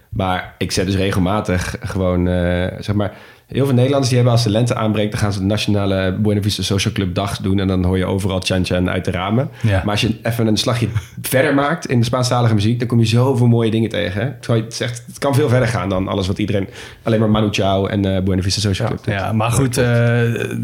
[0.08, 3.14] Maar ik zet dus regelmatig gewoon, uh, zeg maar...
[3.46, 5.10] Heel veel Nederlanders die hebben als de lente aanbreekt...
[5.10, 7.58] dan gaan ze de nationale Buena Vista Social Club dag doen...
[7.58, 9.50] en dan hoor je overal Chan Chan uit de ramen.
[9.62, 9.82] Ja.
[9.84, 10.88] Maar als je even een slagje
[11.22, 12.78] verder maakt in de Spaanstalige muziek...
[12.78, 14.20] dan kom je zoveel mooie dingen tegen.
[14.20, 14.54] Hè?
[14.54, 16.68] Het, is echt, het kan veel verder gaan dan alles wat iedereen...
[17.02, 19.84] alleen maar Manu Chao en uh, Buena Vista Social Club ja, Ja, maar goed, uh,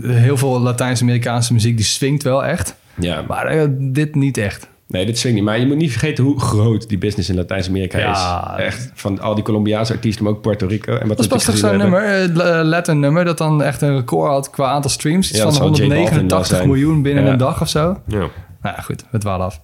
[0.04, 1.76] heel veel Latijns-Amerikaanse muziek...
[1.76, 2.80] die swingt wel echt.
[2.95, 3.24] Ja.
[3.28, 4.70] Maar uh, dit niet echt.
[4.93, 5.47] Nee, dit swingt niet.
[5.47, 8.59] Maar je moet niet vergeten hoe groot die business in Latijns-Amerika ja.
[8.59, 8.64] is.
[8.64, 10.97] Echt, van al die Colombiaanse artiesten, maar ook Puerto Rico.
[10.97, 14.30] En wat dat was toch zo'n nummer, uh, Latin nummer, dat dan echt een record
[14.30, 15.28] had qua aantal streams.
[15.30, 18.01] Iets ja, van 189 miljoen binnen een dag of zo.
[18.07, 18.28] Ja.
[18.62, 19.61] Nou goed, het dwalen af.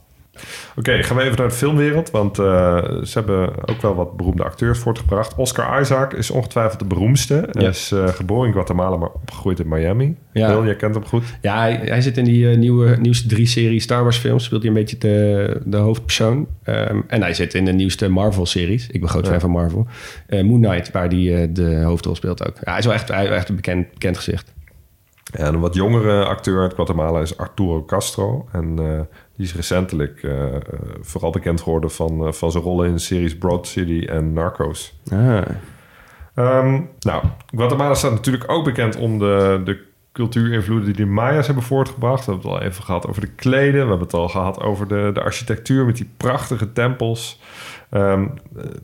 [0.77, 2.11] Oké, gaan we even naar de filmwereld.
[2.11, 2.47] Want uh,
[3.03, 5.35] ze hebben ook wel wat beroemde acteurs voortgebracht.
[5.35, 7.49] Oscar Isaac is ongetwijfeld de beroemdste.
[7.51, 10.17] Hij is uh, geboren in Guatemala, maar opgegroeid in Miami.
[10.33, 10.49] Ja.
[10.49, 11.25] Wil, jij kent hem goed.
[11.41, 14.45] Ja, hij, hij zit in die uh, nieuwe, nieuwste drie series Star Wars films.
[14.45, 16.47] Speelt hij een beetje de, de hoofdpersoon.
[16.65, 18.87] Um, en hij zit in de nieuwste Marvel series.
[18.91, 19.87] Ik ben groot fan van Marvel.
[20.29, 22.55] Moon Knight, waar hij de hoofdrol speelt ook.
[22.55, 24.57] Ja, hij is wel echt, hij, echt een bekend, bekend gezicht.
[25.33, 28.49] En een wat jongere acteur uit Guatemala is Arturo Castro.
[28.53, 28.77] En
[29.37, 30.55] die is recentelijk uh,
[31.01, 35.01] vooral bekend geworden van, van zijn rollen in series Broad City en Narcos.
[35.13, 35.41] Ah.
[36.39, 37.25] Um, nou,
[37.55, 42.25] Guatemala staat natuurlijk ook bekend om de, de cultuurinvloeden die de Maya's hebben voortgebracht.
[42.25, 43.73] We hebben het al even gehad over de kleden.
[43.73, 47.41] We hebben het al gehad over de, de architectuur met die prachtige tempels.
[47.91, 48.35] Um,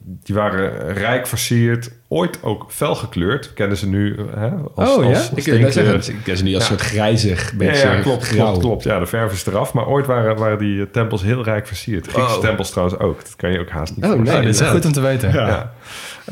[0.05, 3.53] die waren rijk versierd, ooit ook fel gekleurd.
[3.53, 6.63] Kennen ze nu hè, als, Oh ja, ik, ken zeggen, ik ken ze nu als
[6.63, 6.69] ja.
[6.69, 8.85] soort grijzig, beetje ja, klopt, klopt, klopt.
[8.85, 9.73] Ja, de verf is eraf.
[9.73, 12.07] Maar ooit waren, waren die tempels heel rijk versierd.
[12.07, 12.41] Griekse oh.
[12.41, 13.23] tempels trouwens ook.
[13.23, 15.33] Dat kan je ook haast niet Oh nee, dat is goed om te weten.
[15.33, 15.73] Ja.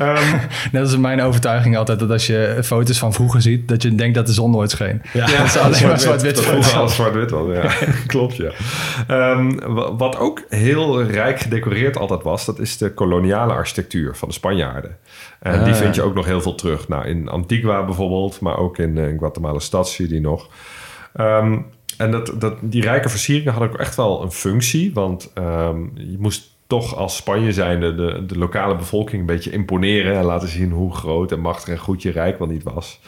[0.01, 0.39] Um,
[0.71, 4.15] Net als mijn overtuiging altijd dat als je foto's van vroeger ziet, dat je denkt
[4.15, 5.01] dat de zon nooit scheen.
[5.13, 6.37] Ja, dat is alleen maar zwart-wit.
[6.85, 7.71] Zwart-wit was, ja.
[8.07, 8.51] Klopt, ja.
[9.31, 9.59] Um,
[9.97, 14.97] wat ook heel rijk gedecoreerd altijd was, dat is de koloniale architectuur van de Spanjaarden.
[15.39, 15.79] En die ah.
[15.79, 16.87] vind je ook nog heel veel terug.
[16.87, 20.49] Nou, in Antigua bijvoorbeeld, maar ook in, in Guatemala stad zie je die nog.
[21.19, 21.65] Um,
[21.97, 24.93] en dat, dat, die rijke versieringen hadden ook echt wel een functie.
[24.93, 30.15] Want um, je moest toch als Spanje zijnde de, de lokale bevolking een beetje imponeren
[30.15, 32.99] en laten zien hoe groot en machtig en goed je rijk wel niet was.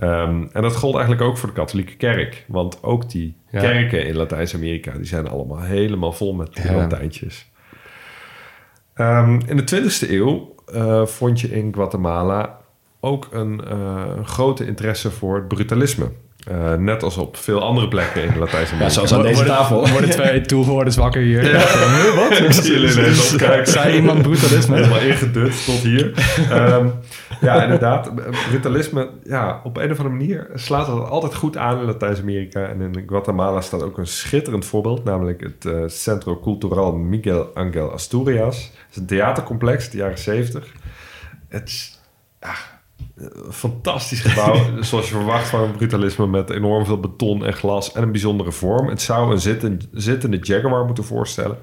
[0.00, 2.44] Um, en dat gold eigenlijk ook voor de katholieke kerk.
[2.48, 6.60] Want ook die kerken in Latijns-Amerika, die zijn allemaal helemaal vol met.
[6.62, 6.88] Ja.
[9.00, 12.60] Um, in de 20e eeuw uh, vond je in Guatemala
[13.00, 16.10] ook een uh, grote interesse voor het brutalisme.
[16.50, 18.84] Uh, net als op veel andere plekken in Latijns-Amerika.
[18.84, 19.88] Ja, zoals aan deze tafel.
[19.88, 21.44] Worden twee toehoorders wakker hier.
[21.44, 21.58] Ja.
[21.58, 22.14] ja.
[22.28, 22.38] Wat?
[22.38, 23.72] Ik zie jullie ineens opkijken.
[23.72, 24.76] Zei iemand brutalisme?
[24.76, 26.12] Helemaal ingedut tot hier.
[26.52, 26.92] um,
[27.40, 28.14] ja, inderdaad.
[28.48, 32.66] Brutalisme, ja, op een of andere manier slaat het altijd goed aan in Latijns-Amerika.
[32.66, 35.04] En in Guatemala staat ook een schitterend voorbeeld.
[35.04, 38.56] Namelijk het uh, Centro Cultural Miguel Angel Asturias.
[38.56, 40.72] Het is een theatercomplex uit de jaren 70.
[41.48, 41.98] Het is...
[42.40, 42.54] Ja,
[43.50, 48.02] fantastisch gebouw, zoals je verwacht van een brutalisme met enorm veel beton en glas en
[48.02, 48.88] een bijzondere vorm.
[48.88, 51.58] Het zou een zittende, zittende Jaguar moeten voorstellen.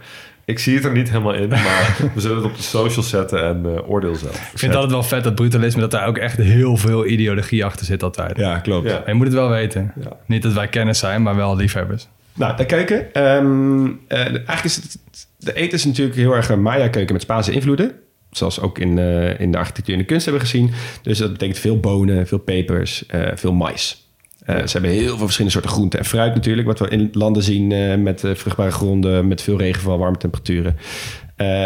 [0.46, 3.44] Ik zie het er niet helemaal in, maar we zullen het op de social zetten
[3.44, 4.36] en eh, oordeel zelf.
[4.36, 7.66] Ik vind het altijd wel vet, dat brutalisme, dat daar ook echt heel veel ideologie
[7.66, 8.38] achter zit altijd.
[8.38, 8.90] Ja, klopt.
[8.90, 8.98] Ja.
[8.98, 9.94] En je moet het wel weten.
[10.02, 10.18] Ja.
[10.26, 12.08] Niet dat wij kennis zijn, maar wel liefhebbers.
[12.34, 13.14] Nou, de keuken.
[13.14, 15.00] Ehm, eh, eigenlijk is het,
[15.38, 17.92] de eten is natuurlijk heel erg een Maya-keuken met Spaanse invloeden.
[18.38, 20.72] Zoals ook in, eh, in de architectuur en de kunst hebben gezien.
[21.02, 24.10] Dus dat betekent veel bonen, veel pepers, eh, veel mais.
[24.46, 26.68] Eh, Ze hebben heel veel verschillende soorten groenten en fruit natuurlijk.
[26.68, 27.68] Wat we in landen zien
[28.04, 30.78] met vruchtbare gronden, met veel regenval, warme temperaturen.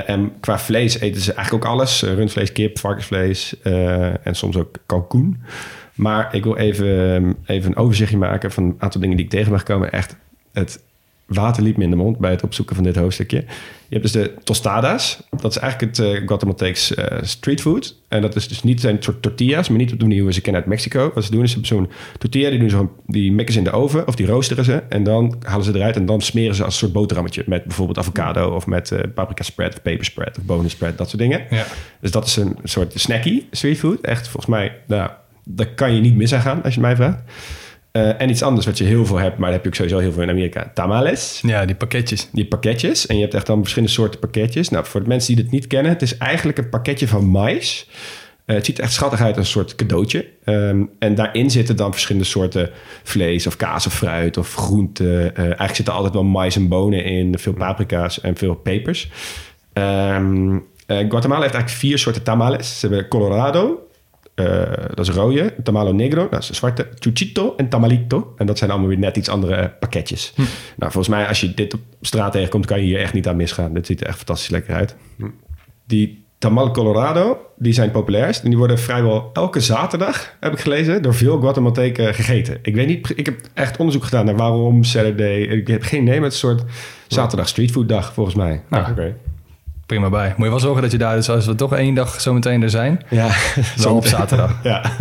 [0.05, 2.01] En qua vlees eten ze eigenlijk ook alles.
[2.01, 3.55] Rundvlees, kip, varkensvlees
[4.24, 5.43] en soms ook kalkoen.
[5.95, 9.49] Maar ik wil even, even een overzichtje maken van een aantal dingen die ik tegen
[9.49, 9.91] ben gekomen.
[9.91, 10.15] Echt,
[10.53, 10.84] het
[11.30, 13.38] water liep me in de mond bij het opzoeken van dit hoofdstukje.
[13.88, 15.23] Je hebt dus de tostadas.
[15.30, 17.95] Dat is eigenlijk het uh, Guatemalteeks eh, street food.
[18.07, 20.34] En dat is dus niet zijn soort tortillas, maar niet op de manier hoe we
[20.34, 21.11] ze kennen uit Mexico.
[21.13, 23.65] Wat ze doen is ze hebben zo'n tortilla, die, doen ze, die mikken ze in
[23.65, 24.84] de oven of die roosteren ze.
[24.89, 27.43] En dan halen ze eruit en dan smeren ze als een soort boterhammetje.
[27.45, 31.09] Met bijvoorbeeld avocado of met eh, paprika spread of peper spread of bonen spread, dat
[31.09, 31.43] soort dingen.
[31.49, 31.65] Ja.
[32.01, 34.01] Dus dat is een soort snacky street food.
[34.01, 35.09] Echt volgens mij, nou,
[35.43, 37.23] daar kan je niet mis aan gaan als je het mij vraagt.
[37.91, 39.99] Eh, en iets anders wat je heel veel hebt, maar dat heb je ook sowieso
[39.99, 40.71] heel veel in Amerika.
[40.73, 41.41] Tamales.
[41.45, 42.29] Ja, die pakketjes.
[42.31, 43.05] Die pakketjes.
[43.05, 44.69] En je hebt echt dan verschillende soorten pakketjes.
[44.69, 47.87] Nou, voor de mensen die dit niet kennen, het is eigenlijk een pakketje van mais.
[48.49, 50.25] Eh, het ziet er echt schattig uit als een soort cadeautje.
[50.43, 52.69] Ehm, en daarin zitten dan verschillende soorten
[53.03, 55.35] vlees of kaas of fruit of groenten.
[55.35, 59.09] Eh, eigenlijk zitten altijd wel mais en bonen in, veel paprika's en veel pepers.
[59.73, 62.79] Ehm, eh, Guatemala heeft eigenlijk vier soorten tamales.
[62.79, 63.87] Ze hebben Colorado,
[64.39, 65.53] eh, dat is rode.
[65.63, 66.87] Tamalo negro, dat is zwarte.
[66.99, 68.33] Chuchito en tamalito.
[68.37, 70.33] En dat zijn allemaal weer net iets andere eh, pakketjes.
[70.77, 72.65] Nou, volgens mij als je dit op straat tegenkomt...
[72.65, 73.73] kan je hier echt niet aan misgaan.
[73.73, 74.95] Dit ziet er echt fantastisch lekker uit.
[75.85, 78.43] Die Tamal Colorado, die zijn populairst.
[78.43, 81.01] En die worden vrijwel elke zaterdag, heb ik gelezen...
[81.01, 82.59] door veel Guatemalteken gegeten.
[82.61, 85.41] Ik weet niet, ik heb echt onderzoek gedaan naar waarom Saturday.
[85.41, 86.63] Ik heb geen idee, maar het een soort
[87.07, 88.61] zaterdag streetfood dag volgens mij.
[88.69, 89.15] Nou, Oké.
[89.89, 90.33] Prima bij.
[90.35, 92.69] Moet je wel zorgen dat je daar, dus als we toch één dag zometeen er
[92.69, 93.27] zijn, Ja,
[93.83, 94.59] wel op zaterdag.
[94.63, 94.91] Ja,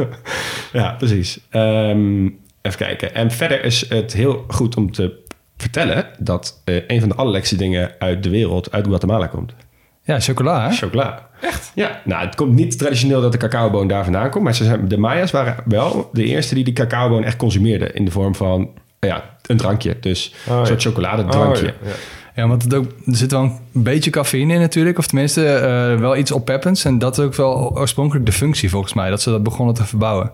[0.73, 1.41] ja precies.
[1.51, 2.25] Ehm,
[2.63, 3.15] even kijken.
[3.15, 5.25] En verder is het heel goed om te
[5.57, 9.55] vertellen dat eh, een van de allerlekste dingen uit de wereld uit Guatemala komt.
[10.03, 10.75] Ja, chocola, hè?
[10.75, 11.29] Chocola.
[11.41, 11.73] Echt?
[11.75, 12.01] Ja.
[12.05, 14.99] Nou, het komt niet traditioneel dat de cacaoboon daar vandaan komt, maar ze zijn, de
[14.99, 18.71] Maya's waren wel de eerste die die cacaoboon echt consumeerden in de vorm van
[19.01, 19.97] ja, een drankje.
[20.01, 20.61] Dus Oh, ja.
[20.61, 21.67] een soort chocoladedrankje.
[21.67, 21.95] Oh, ja, ja.
[22.39, 24.99] Ja, want het ook, er zit wel een beetje cafeïne in natuurlijk.
[24.99, 26.85] Of tenminste eh, wel iets oppeppends.
[26.85, 29.11] En dat is ook wel oorspronkelijk de functie volgens mij.
[29.11, 30.33] Dat ze dat begonnen te verbouwen.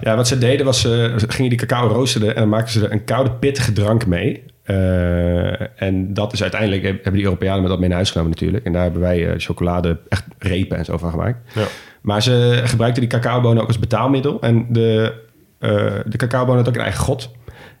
[0.00, 2.84] Ja, wat ze deden was, ze ze gingen die cacao roosteren en dan maakten ze
[2.84, 4.42] er een koude pittige drank mee.
[4.62, 8.64] Eh, en dat is uiteindelijk, hebben die Europeanen met dat mee naar huis genomen natuurlijk.
[8.64, 11.54] En daar hebben wij eh, chocolade, echt repen en zo van gemaakt.
[11.54, 11.66] Ja.
[12.00, 14.40] Maar ze gebruikten die cacaobonen ook als betaalmiddel.
[14.40, 15.14] En de,
[15.58, 17.30] eh de cacaoboon had ook een eigen god.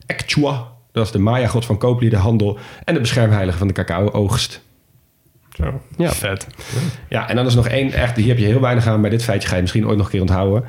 [0.06, 4.62] Ekchua, dat is de Maya-god van kooplieden, handel en de beschermheilige van de cacao-oogst.
[5.50, 5.80] Zo.
[5.96, 6.12] Ja.
[6.12, 6.46] Vet.
[7.08, 9.00] Ja, en dan is nog één, echt, hier heb je heel weinig aan.
[9.00, 10.64] Bij dit feitje ga je misschien ooit nog een keer onthouden.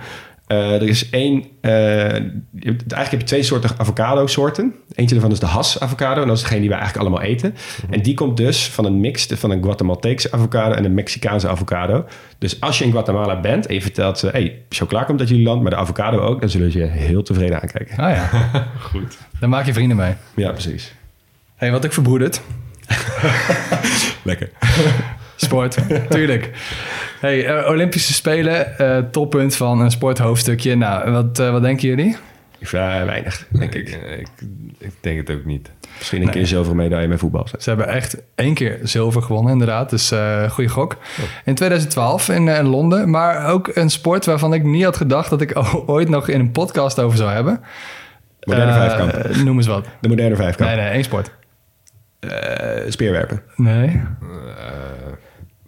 [0.47, 1.71] Eh, er is één, eh,
[2.11, 4.73] eigenlijk heb je twee soorten avocado-soorten.
[4.95, 6.21] Eentje daarvan is de has-avocado.
[6.21, 7.55] En dat is degene die wij eigenlijk allemaal eten.
[7.89, 12.05] En die komt dus van een mix van een Guatemalteekse avocado en een Mexicaanse avocado.
[12.37, 14.27] Dus als je in Guatemala bent en je vertelt ze...
[14.27, 16.39] hey, chocola komt uit jullie land, maar de avocado ook...
[16.39, 17.97] dan zullen ze je heel tevreden aankijken.
[17.97, 18.29] Ah ja,
[18.91, 19.17] Goed.
[19.39, 20.13] daar maak je vrienden mee.
[20.35, 20.93] Ja, precies.
[21.55, 22.41] hey, wat ik verbroederd.
[24.23, 24.49] Lekker.
[25.37, 25.77] Sport,
[26.09, 26.51] tuurlijk.
[27.19, 30.75] Hey, eh, Olympische Spelen, eh, toppunt van een sporthoofdstukje.
[30.75, 32.15] Nou, wat, eh, wat denken jullie?
[32.57, 33.89] Ik vraag weinig, denk ik.
[33.89, 34.27] Ik,
[34.77, 35.71] ik, denk het ook niet.
[35.97, 37.47] Misschien een keer zilveren medaille met voetbal.
[37.59, 39.89] Ze hebben echt één keer zilver gewonnen, inderdaad.
[39.89, 40.97] Dus eh goede gok.
[41.45, 43.09] In 2012 in, in Londen.
[43.09, 45.53] Maar ook een sport waarvan ik niet had gedacht dat ik
[45.85, 47.61] ooit nog in een podcast over zou hebben.
[48.39, 49.35] Moderne vijfkamp.
[49.43, 49.85] Noem eens wat.
[50.01, 50.69] De moderne vijfkamp.
[50.69, 51.31] Nee, nee, één sport.
[52.87, 53.41] Speerwerpen.
[53.55, 54.01] Nee,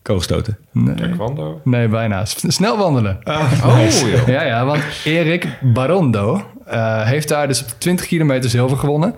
[0.09, 0.57] Kogelstoten.
[0.71, 1.61] nee, Taekwondo.
[1.63, 2.25] nee bijna.
[2.25, 3.19] S- Snel wandelen.
[3.65, 4.27] Oh, joh.
[4.27, 9.15] Ja, ja, want Erik Barondo eh, heeft daar dus op 20 kilometer zilver gewonnen.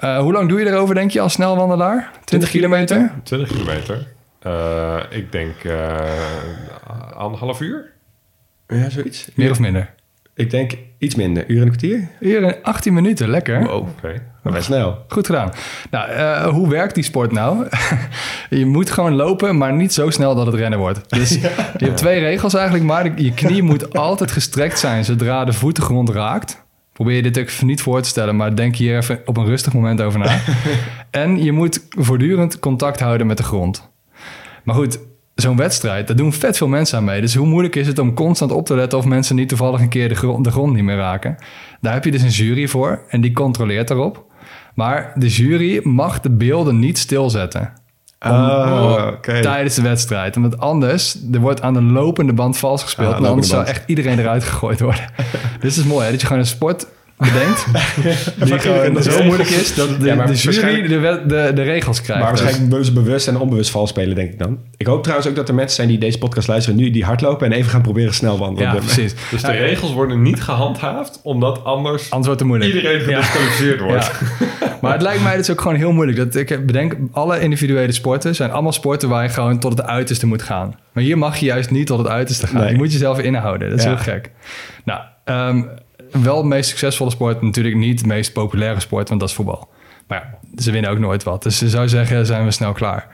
[0.00, 2.10] Eh, hoe lang doe je erover, denk je, als snelwandelaar?
[2.24, 3.12] 20 kilometer?
[3.22, 4.06] 20 kilometer.
[4.40, 5.96] Eh, ik denk eh
[7.16, 7.92] anderhalf uur.
[8.66, 9.28] Ja, zoiets.
[9.34, 9.94] Meer of minder?
[10.36, 11.44] Ik denk iets minder.
[11.46, 12.08] Uur en een kwartier?
[12.20, 13.64] Uur en 18 minuten, lekker.
[13.64, 13.88] Wow.
[13.88, 14.22] Oké.
[14.42, 15.04] Maar best snel.
[15.08, 15.52] Goed gedaan.
[15.90, 17.66] Nou, eh, hoe werkt die sport nou?
[18.50, 21.10] je moet gewoon lopen, maar niet zo snel dat het rennen wordt.
[21.10, 21.30] Dus
[21.78, 25.76] je hebt twee regels eigenlijk, maar je knie moet altijd gestrekt zijn zodra de voet
[25.76, 26.64] de grond raakt.
[26.92, 29.46] Probeer je dit ook even niet voor te stellen, maar denk hier even op een
[29.46, 30.38] rustig moment over na.
[31.10, 33.90] en je moet voortdurend contact houden met de grond.
[34.64, 34.98] Maar goed,
[35.36, 37.20] zo'n wedstrijd, daar doen vet veel mensen aan mee.
[37.20, 39.88] Dus hoe moeilijk is het om constant op te letten of mensen niet toevallig een
[39.88, 41.36] keer de grond, de grond niet meer raken?
[41.80, 44.24] Daar heb je dus een jury voor en die controleert daarop.
[44.74, 47.72] Maar de jury mag de beelden niet stilzetten.
[48.18, 49.40] Oh, oké.
[49.40, 50.36] tijdens de wedstrijd.
[50.36, 53.12] Omdat anders, er wordt aan de lopende band vals gespeeld.
[53.12, 55.04] Ah, en anders zou echt iedereen eruit gegooid worden.
[55.60, 56.86] dus het is mooi hè, dat je gewoon een sport
[57.18, 57.66] bedenkt
[58.44, 62.22] die gewoon zo moeilijk is dat de, Ja, de jury de, de, de regels krijgt.
[62.22, 64.58] Maar waarschijnlijk bewust, bewust en onbewust vals spelen, denk ik dan.
[64.76, 67.46] Ik hoop trouwens ook dat er mensen zijn die deze podcast luisteren nu die hardlopen
[67.46, 68.72] en even gaan proberen snel wandelen.
[68.72, 69.14] ja, precies.
[69.30, 72.74] Dus de Ja, regels worden niet gehandhaafd, omdat anders Anders wordt het moeilijk.
[72.74, 73.04] iedereen Ja.
[73.22, 74.10] gedisqualificeerd wordt.
[74.60, 74.76] Ja.
[74.80, 76.18] Maar het lijkt mij dus ook gewoon heel moeilijk.
[76.18, 80.26] Dat ik bedenk, alle individuele sporten zijn allemaal sporten waar je gewoon tot het uiterste
[80.26, 80.74] moet gaan.
[80.92, 82.60] Maar hier mag je juist niet tot het uiterste gaan.
[82.60, 82.70] Nee.
[82.70, 83.68] Je moet jezelf inhouden.
[83.70, 83.90] Dat is Ja.
[83.90, 84.30] heel gek.
[84.84, 85.62] Nou, ehm,
[86.22, 87.42] wel de meest succesvolle sport.
[87.42, 89.68] Natuurlijk niet de meest populaire sport, want dat is voetbal.
[90.08, 91.42] Maar ja, ze winnen ook nooit wat.
[91.42, 93.08] Dus ze zou zeggen, zijn we snel klaar.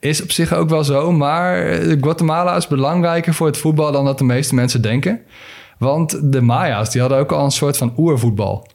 [0.00, 4.04] Is op zich ook wel zo, maar eh, Guatemala is belangrijker voor het voetbal dan
[4.04, 5.20] dat de meeste mensen denken.
[5.78, 8.66] Want de Maya's, die hadden ook al een soort van oervoetbal.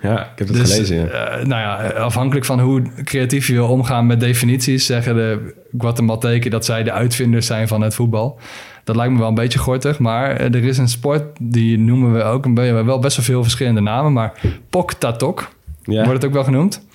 [0.00, 0.96] Ja, ik heb het Dus, gelezen.
[0.96, 1.04] Ja.
[1.06, 6.50] eh, nou ja, afhankelijk van hoe creatief je wil omgaan met definities, zeggen de Guatemalteken
[6.50, 8.38] dat zij de uitvinders zijn van het voetbal.
[8.84, 12.12] Dat lijkt me wel een beetje gortig, maar eh, er is een sport die noemen
[12.12, 14.32] we ook een beetje, wel best wel veel verschillende namen, maar
[14.70, 15.48] Pok Tatok
[15.82, 16.04] Ja.
[16.04, 16.86] wordt het ook wel genoemd.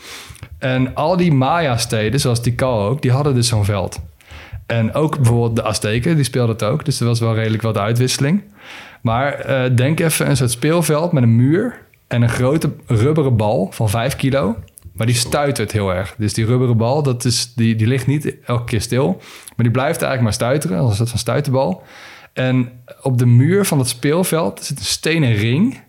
[0.58, 4.00] En al die Maya-steden, zoals Tikal ook, die hadden dus zo'n veld.
[4.66, 6.86] En ook bijvoorbeeld de Azteken, die speelden het ook.
[6.86, 8.44] Dus er was wel redelijk wat uitwisseling.
[9.02, 11.80] Maar eh, denk even een soort speelveld met een muur
[12.12, 14.56] en een grote rubberen bal van 5 kilo.
[14.94, 16.16] Maar die stuitert heel erg.
[16.18, 19.08] Dus die rubberen bal, dat is, die, die ligt niet elke keer stil.
[19.56, 21.84] Maar die blijft eigenlijk maar stuiteren, als soort van stuiterbal.
[22.34, 25.80] En op de muur van het speelveld zit een stenen ring...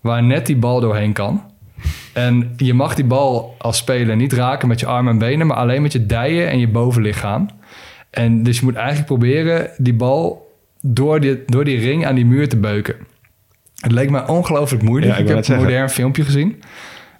[0.00, 1.42] waar net die bal doorheen kan.
[2.12, 5.46] En je mag die bal als speler niet raken met je armen en benen...
[5.46, 7.48] maar alleen met je dijen en je bovenlichaam.
[8.10, 10.50] En dus je moet eigenlijk proberen die bal
[10.80, 12.96] door die, door die ring aan die muur te beuken.
[13.82, 15.12] Het leek mij ongelooflijk moeilijk.
[15.12, 15.64] Ja, ik heb een zeggen.
[15.66, 16.62] modern filmpje gezien...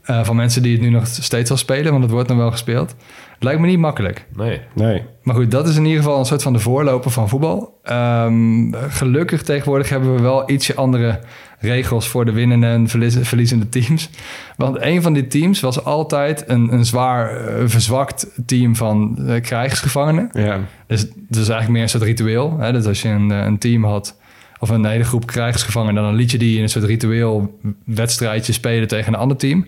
[0.03, 1.91] eh, van mensen die het nu nog steeds al spelen...
[1.91, 2.95] want het wordt nog wel gespeeld.
[3.35, 4.27] Het lijkt me niet makkelijk.
[4.37, 4.61] Nee.
[4.75, 5.03] Nee.
[5.23, 7.79] Maar goed, dat is in ieder geval een soort van de voorloper van voetbal.
[7.83, 11.21] Ehm, gelukkig tegenwoordig hebben we wel ietsje andere
[11.59, 12.89] regels voor de winnende en
[13.25, 14.11] verliezende teams.
[14.57, 19.41] Want een van die teams was altijd een, een zwaar eh, verzwakt team van eh,
[19.41, 20.31] krijgsgevangenen.
[20.33, 20.61] Ja.
[20.87, 22.59] Dus het is eigenlijk meer een soort ritueel.
[22.59, 22.73] Hè?
[22.73, 24.21] Dus als je een, een team had
[24.63, 26.03] of een hele groep krijgsgevangenen...
[26.03, 29.67] dan liet je die in een soort ritueel wedstrijdje spelen tegen een ander team.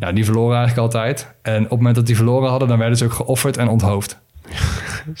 [0.00, 1.34] Ja, die verloren eigenlijk altijd.
[1.42, 2.68] En op het moment dat die verloren hadden...
[2.68, 4.18] dan werden ze ook geofferd en onthoofd.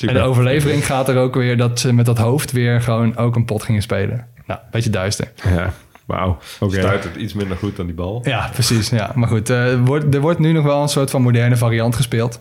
[0.00, 3.36] En de overlevering gaat er ook weer dat ze met dat hoofd weer gewoon ook
[3.36, 4.26] een pot gingen spelen.
[4.46, 5.32] Nou, beetje duister.
[5.44, 5.72] Ja.
[6.04, 6.38] Wauw.
[6.60, 6.74] Oké.
[6.74, 8.20] Stuit het iets minder goed dan die bal.
[8.24, 8.88] Ja, precies.
[8.88, 9.12] Ja.
[9.14, 11.96] Maar goed, eh, er wordt, er wordt nu nog wel een soort van moderne variant
[11.96, 12.40] gespeeld.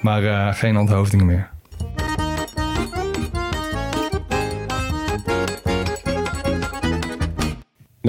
[0.00, 1.50] Maar eh, geen onthoofdingen meer.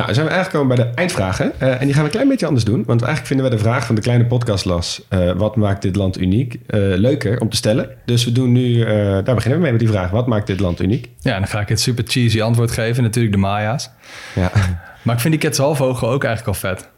[0.01, 1.51] Nou, dan zijn we eigenlijk komen bij de eindvragen.
[1.59, 2.83] Eh, en die gaan we een klein beetje anders doen.
[2.85, 5.01] Want eigenlijk vinden we de vraag van de kleine podcastlas...
[5.09, 6.53] eh, wat maakt dit land uniek?
[6.67, 7.89] eh, leuker om te stellen.
[8.05, 8.81] Dus we doen nu...
[8.83, 10.09] eh, daar beginnen we mee met die vraag.
[10.09, 11.09] Wat maakt dit land uniek?
[11.19, 13.03] Ja, dan ga ik het super cheesy antwoord geven.
[13.03, 13.89] Natuurlijk de Maya's.
[14.35, 14.51] Ja.
[15.01, 16.89] Maar ik vind die Quetzalvogel ook eigenlijk al vet.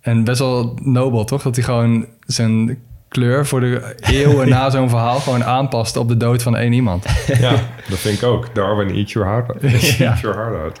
[0.00, 1.42] En best wel nobel, toch?
[1.42, 2.78] Dat hij gewoon zijn
[3.08, 5.18] kleur voor de eeuwen na zo'n verhaal...
[5.20, 7.04] gewoon aanpast op de dood van één iemand.
[7.38, 7.50] Ja,
[7.88, 8.54] dat vind ik ook.
[8.54, 9.62] Darwin, eat your heart out.
[9.98, 10.10] Ja.
[10.10, 10.80] Eat your heart out.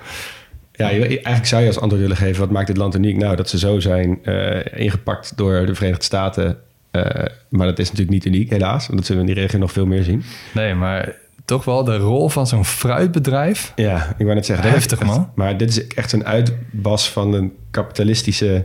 [0.76, 2.40] Ja, eigenlijk zou je als antwoord willen geven...
[2.40, 3.16] wat maakt dit land uniek?
[3.16, 6.58] Nou, dat ze zo zijn eh, ingepakt door de Verenigde Staten.
[6.90, 8.86] Eh, maar dat is natuurlijk niet uniek, helaas.
[8.86, 10.22] Want dat zullen we in die regio nog veel meer zien.
[10.54, 11.14] Nee, maar
[11.44, 13.72] toch wel de rol van zo'n fruitbedrijf...
[13.76, 14.70] Ja, ik wou net zeggen...
[14.70, 15.30] Heftig, echt- man.
[15.34, 18.64] Maar dit is echt een uitbas van een kapitalistische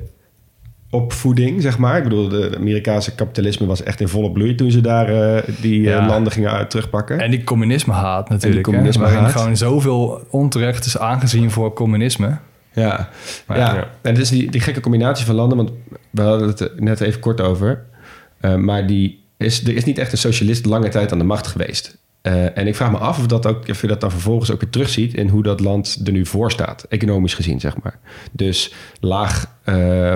[0.91, 1.97] opvoeding, zeg maar.
[1.97, 4.55] Ik bedoel, de Amerikaanse kapitalisme was echt in volle bloei...
[4.55, 6.05] toen ze daar eh, die eh, Ja.
[6.07, 7.19] landen gingen uit terugpakken.
[7.19, 8.65] En die communisme haat natuurlijk.
[8.67, 9.31] En communisme hè, haat.
[9.31, 12.37] gewoon zoveel onterecht is aangezien voor communisme.
[12.73, 13.09] Ja,
[13.47, 13.73] Maar ja.
[13.75, 13.87] ja.
[14.01, 15.71] en het is die, die gekke combinatie van landen, want
[16.09, 17.83] we hadden het net even kort over.
[18.39, 21.47] Eh, maar die is, er is niet echt een socialist lange tijd aan de macht
[21.47, 21.97] geweest.
[22.21, 24.61] Eh, en ik vraag me af of, dat ook, of je dat dan vervolgens ook
[24.61, 27.99] weer terugziet in hoe dat land er nu voor staat, economisch gezien, zeg maar.
[28.31, 29.59] Dus laag,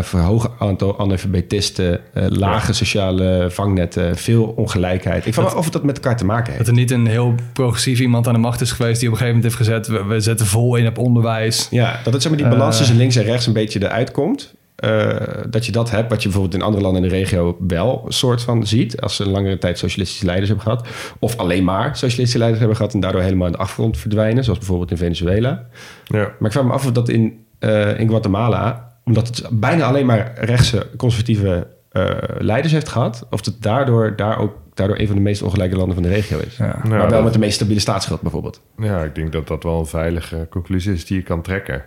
[0.01, 5.25] verhoog aantal analfabetisten, eh, lage sociale vangnetten, veel ongelijkheid.
[5.25, 6.57] Ik vraag me af of dat met elkaar te maken heeft.
[6.57, 8.99] Dat er niet een heel progressief iemand aan de macht is geweest...
[8.99, 9.87] die op een gegeven moment heeft gezet...
[9.87, 11.67] we, we zetten vol in op onderwijs.
[11.71, 14.53] Ja, dat het zeg maar die balans tussen links en rechts een beetje eruit komt.
[14.75, 15.15] Eh,
[15.49, 18.13] dat je dat hebt, wat je bijvoorbeeld in andere landen in de regio wel een
[18.13, 19.01] soort van ziet.
[19.01, 20.87] Als ze een langere tijd socialistische leiders hebben gehad.
[21.19, 24.43] Of alleen maar socialistische leiders hebben gehad en daardoor helemaal in de achtergrond verdwijnen.
[24.43, 25.65] Zoals bijvoorbeeld in Venezuela.
[26.05, 26.17] Ja.
[26.19, 30.05] Maar ik vraag me af of dat in, eh, in Guatemala, omdat het bijna alleen
[30.05, 32.05] maar rechtse conservatieve eh,
[32.39, 33.27] leiders heeft gehad.
[33.29, 36.39] Of het daardoor, daar ook, daardoor een van de meest ongelijke landen van de regio
[36.39, 36.57] is.
[36.57, 36.65] Ja.
[36.65, 38.61] Nou, maar wel dat- met de meest stabiele staatsschuld bijvoorbeeld.
[38.77, 41.83] ja, ik denk dat dat wel een veilige conclusie is die je kan trekken.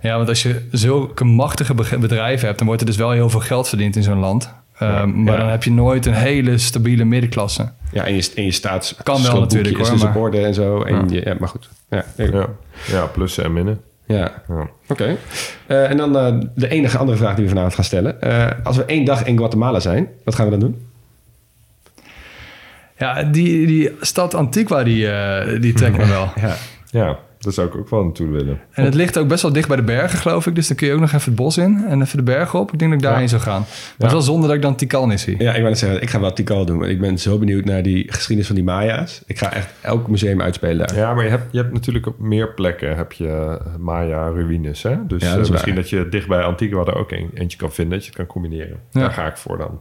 [0.00, 2.58] Ja, want als je zulke machtige be- bedrijven hebt...
[2.58, 4.54] dan wordt er dus wel heel veel geld verdiend in zo'n land.
[4.78, 5.40] Eh, maar ja.
[5.40, 7.70] dan heb je nooit een hele stabiele middenklasse.
[7.92, 10.40] Ja, en je, en je staats Kan wel natuurlijk, is hoor, dus op maar- orde
[10.44, 10.82] en zo.
[10.82, 11.04] En Ja.
[11.08, 11.68] je, ja, maar goed.
[11.90, 12.04] Ja,
[12.86, 13.04] ja.
[13.06, 13.80] Plussen en minnen.
[14.06, 14.42] ja.
[14.48, 14.68] Ja.
[14.88, 15.16] Oké.
[15.66, 18.20] Eh, en dan eh, de enige andere vraag die we vanavond gaan stellen.
[18.22, 20.86] Eh, als we één dag in Guatemala zijn, wat gaan we dan doen?
[22.98, 26.30] Ja, die, die stad Antigua, die, eh, die trekt me wel.
[26.40, 26.54] Ja.
[26.90, 28.60] ja, daar zou ik ook wel naartoe willen.
[28.72, 30.54] En het ligt ook best wel dicht bij de bergen, geloof ik.
[30.54, 32.72] Dus dan kun je ook nog even het bos in en even de bergen op.
[32.72, 33.60] Ik denk dat ik daarheen zou gaan.
[33.60, 35.34] Maar het is wel zonder dat ik dan Tikal niet zie.
[35.38, 36.78] Ja, ik wou net zeggen, ik ga wel Tikal doen.
[36.78, 39.22] Want ik ben zo benieuwd naar die geschiedenis van die Maya's.
[39.26, 40.96] Ik ga echt elk museum uitspelen daar.
[40.96, 44.82] Ja, maar je hebt, je hebt natuurlijk op meer plekken heb je Maya-ruïnes.
[44.82, 45.06] Hè?
[45.06, 45.82] Dus Ja, dat eh, is misschien waar.
[45.82, 47.94] dat je dicht bij Antigua er ook een, eentje kan vinden.
[47.94, 48.76] Dat je het kan combineren.
[48.90, 49.00] Ja.
[49.00, 49.80] Daar ga ik voor dan.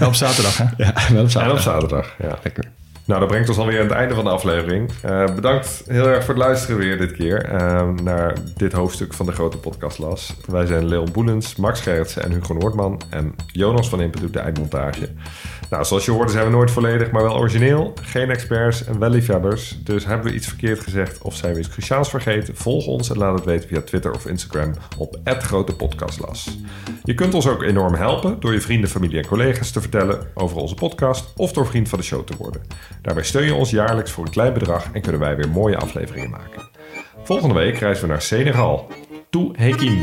[0.00, 0.64] Ja, op zaterdag, hè?
[0.84, 1.60] Ja, wel op En op zaterdag.
[1.62, 2.38] zaterdag, ja.
[2.42, 2.64] Lekker.
[3.08, 4.90] Nou, dat brengt ons alweer aan het einde van de aflevering.
[5.02, 9.26] Eh, bedankt heel erg voor het luisteren weer dit keer eh, naar dit hoofdstuk van
[9.26, 10.34] de grote podcastlas.
[10.46, 13.00] Wij zijn Leon Boelens, Max Gerritsen en Hugo Noordman.
[13.10, 15.08] En Jonas van Impen doet de eindmontage.
[15.70, 17.92] Nou, zoals je hoorde zijn we nooit volledig, maar wel origineel.
[18.02, 19.78] Geen experts en wel liefhebbers.
[19.82, 22.56] Dus hebben we iets verkeerd gezegd of zijn we iets cruciaals vergeten?
[22.56, 26.58] Volg ons en laat het weten via Twitter of Instagram op @grotepodcastlas.
[27.02, 30.56] Je kunt ons ook enorm helpen door je vrienden, familie en collega's te vertellen over
[30.56, 32.62] onze podcast of door vriend van de show te worden.
[33.02, 36.30] Daarbij steun je ons jaarlijks voor een klein bedrag en kunnen wij weer mooie afleveringen
[36.30, 36.68] maken.
[37.24, 38.90] Volgende week reizen we naar Senegal.
[39.30, 40.02] Toe Hekim.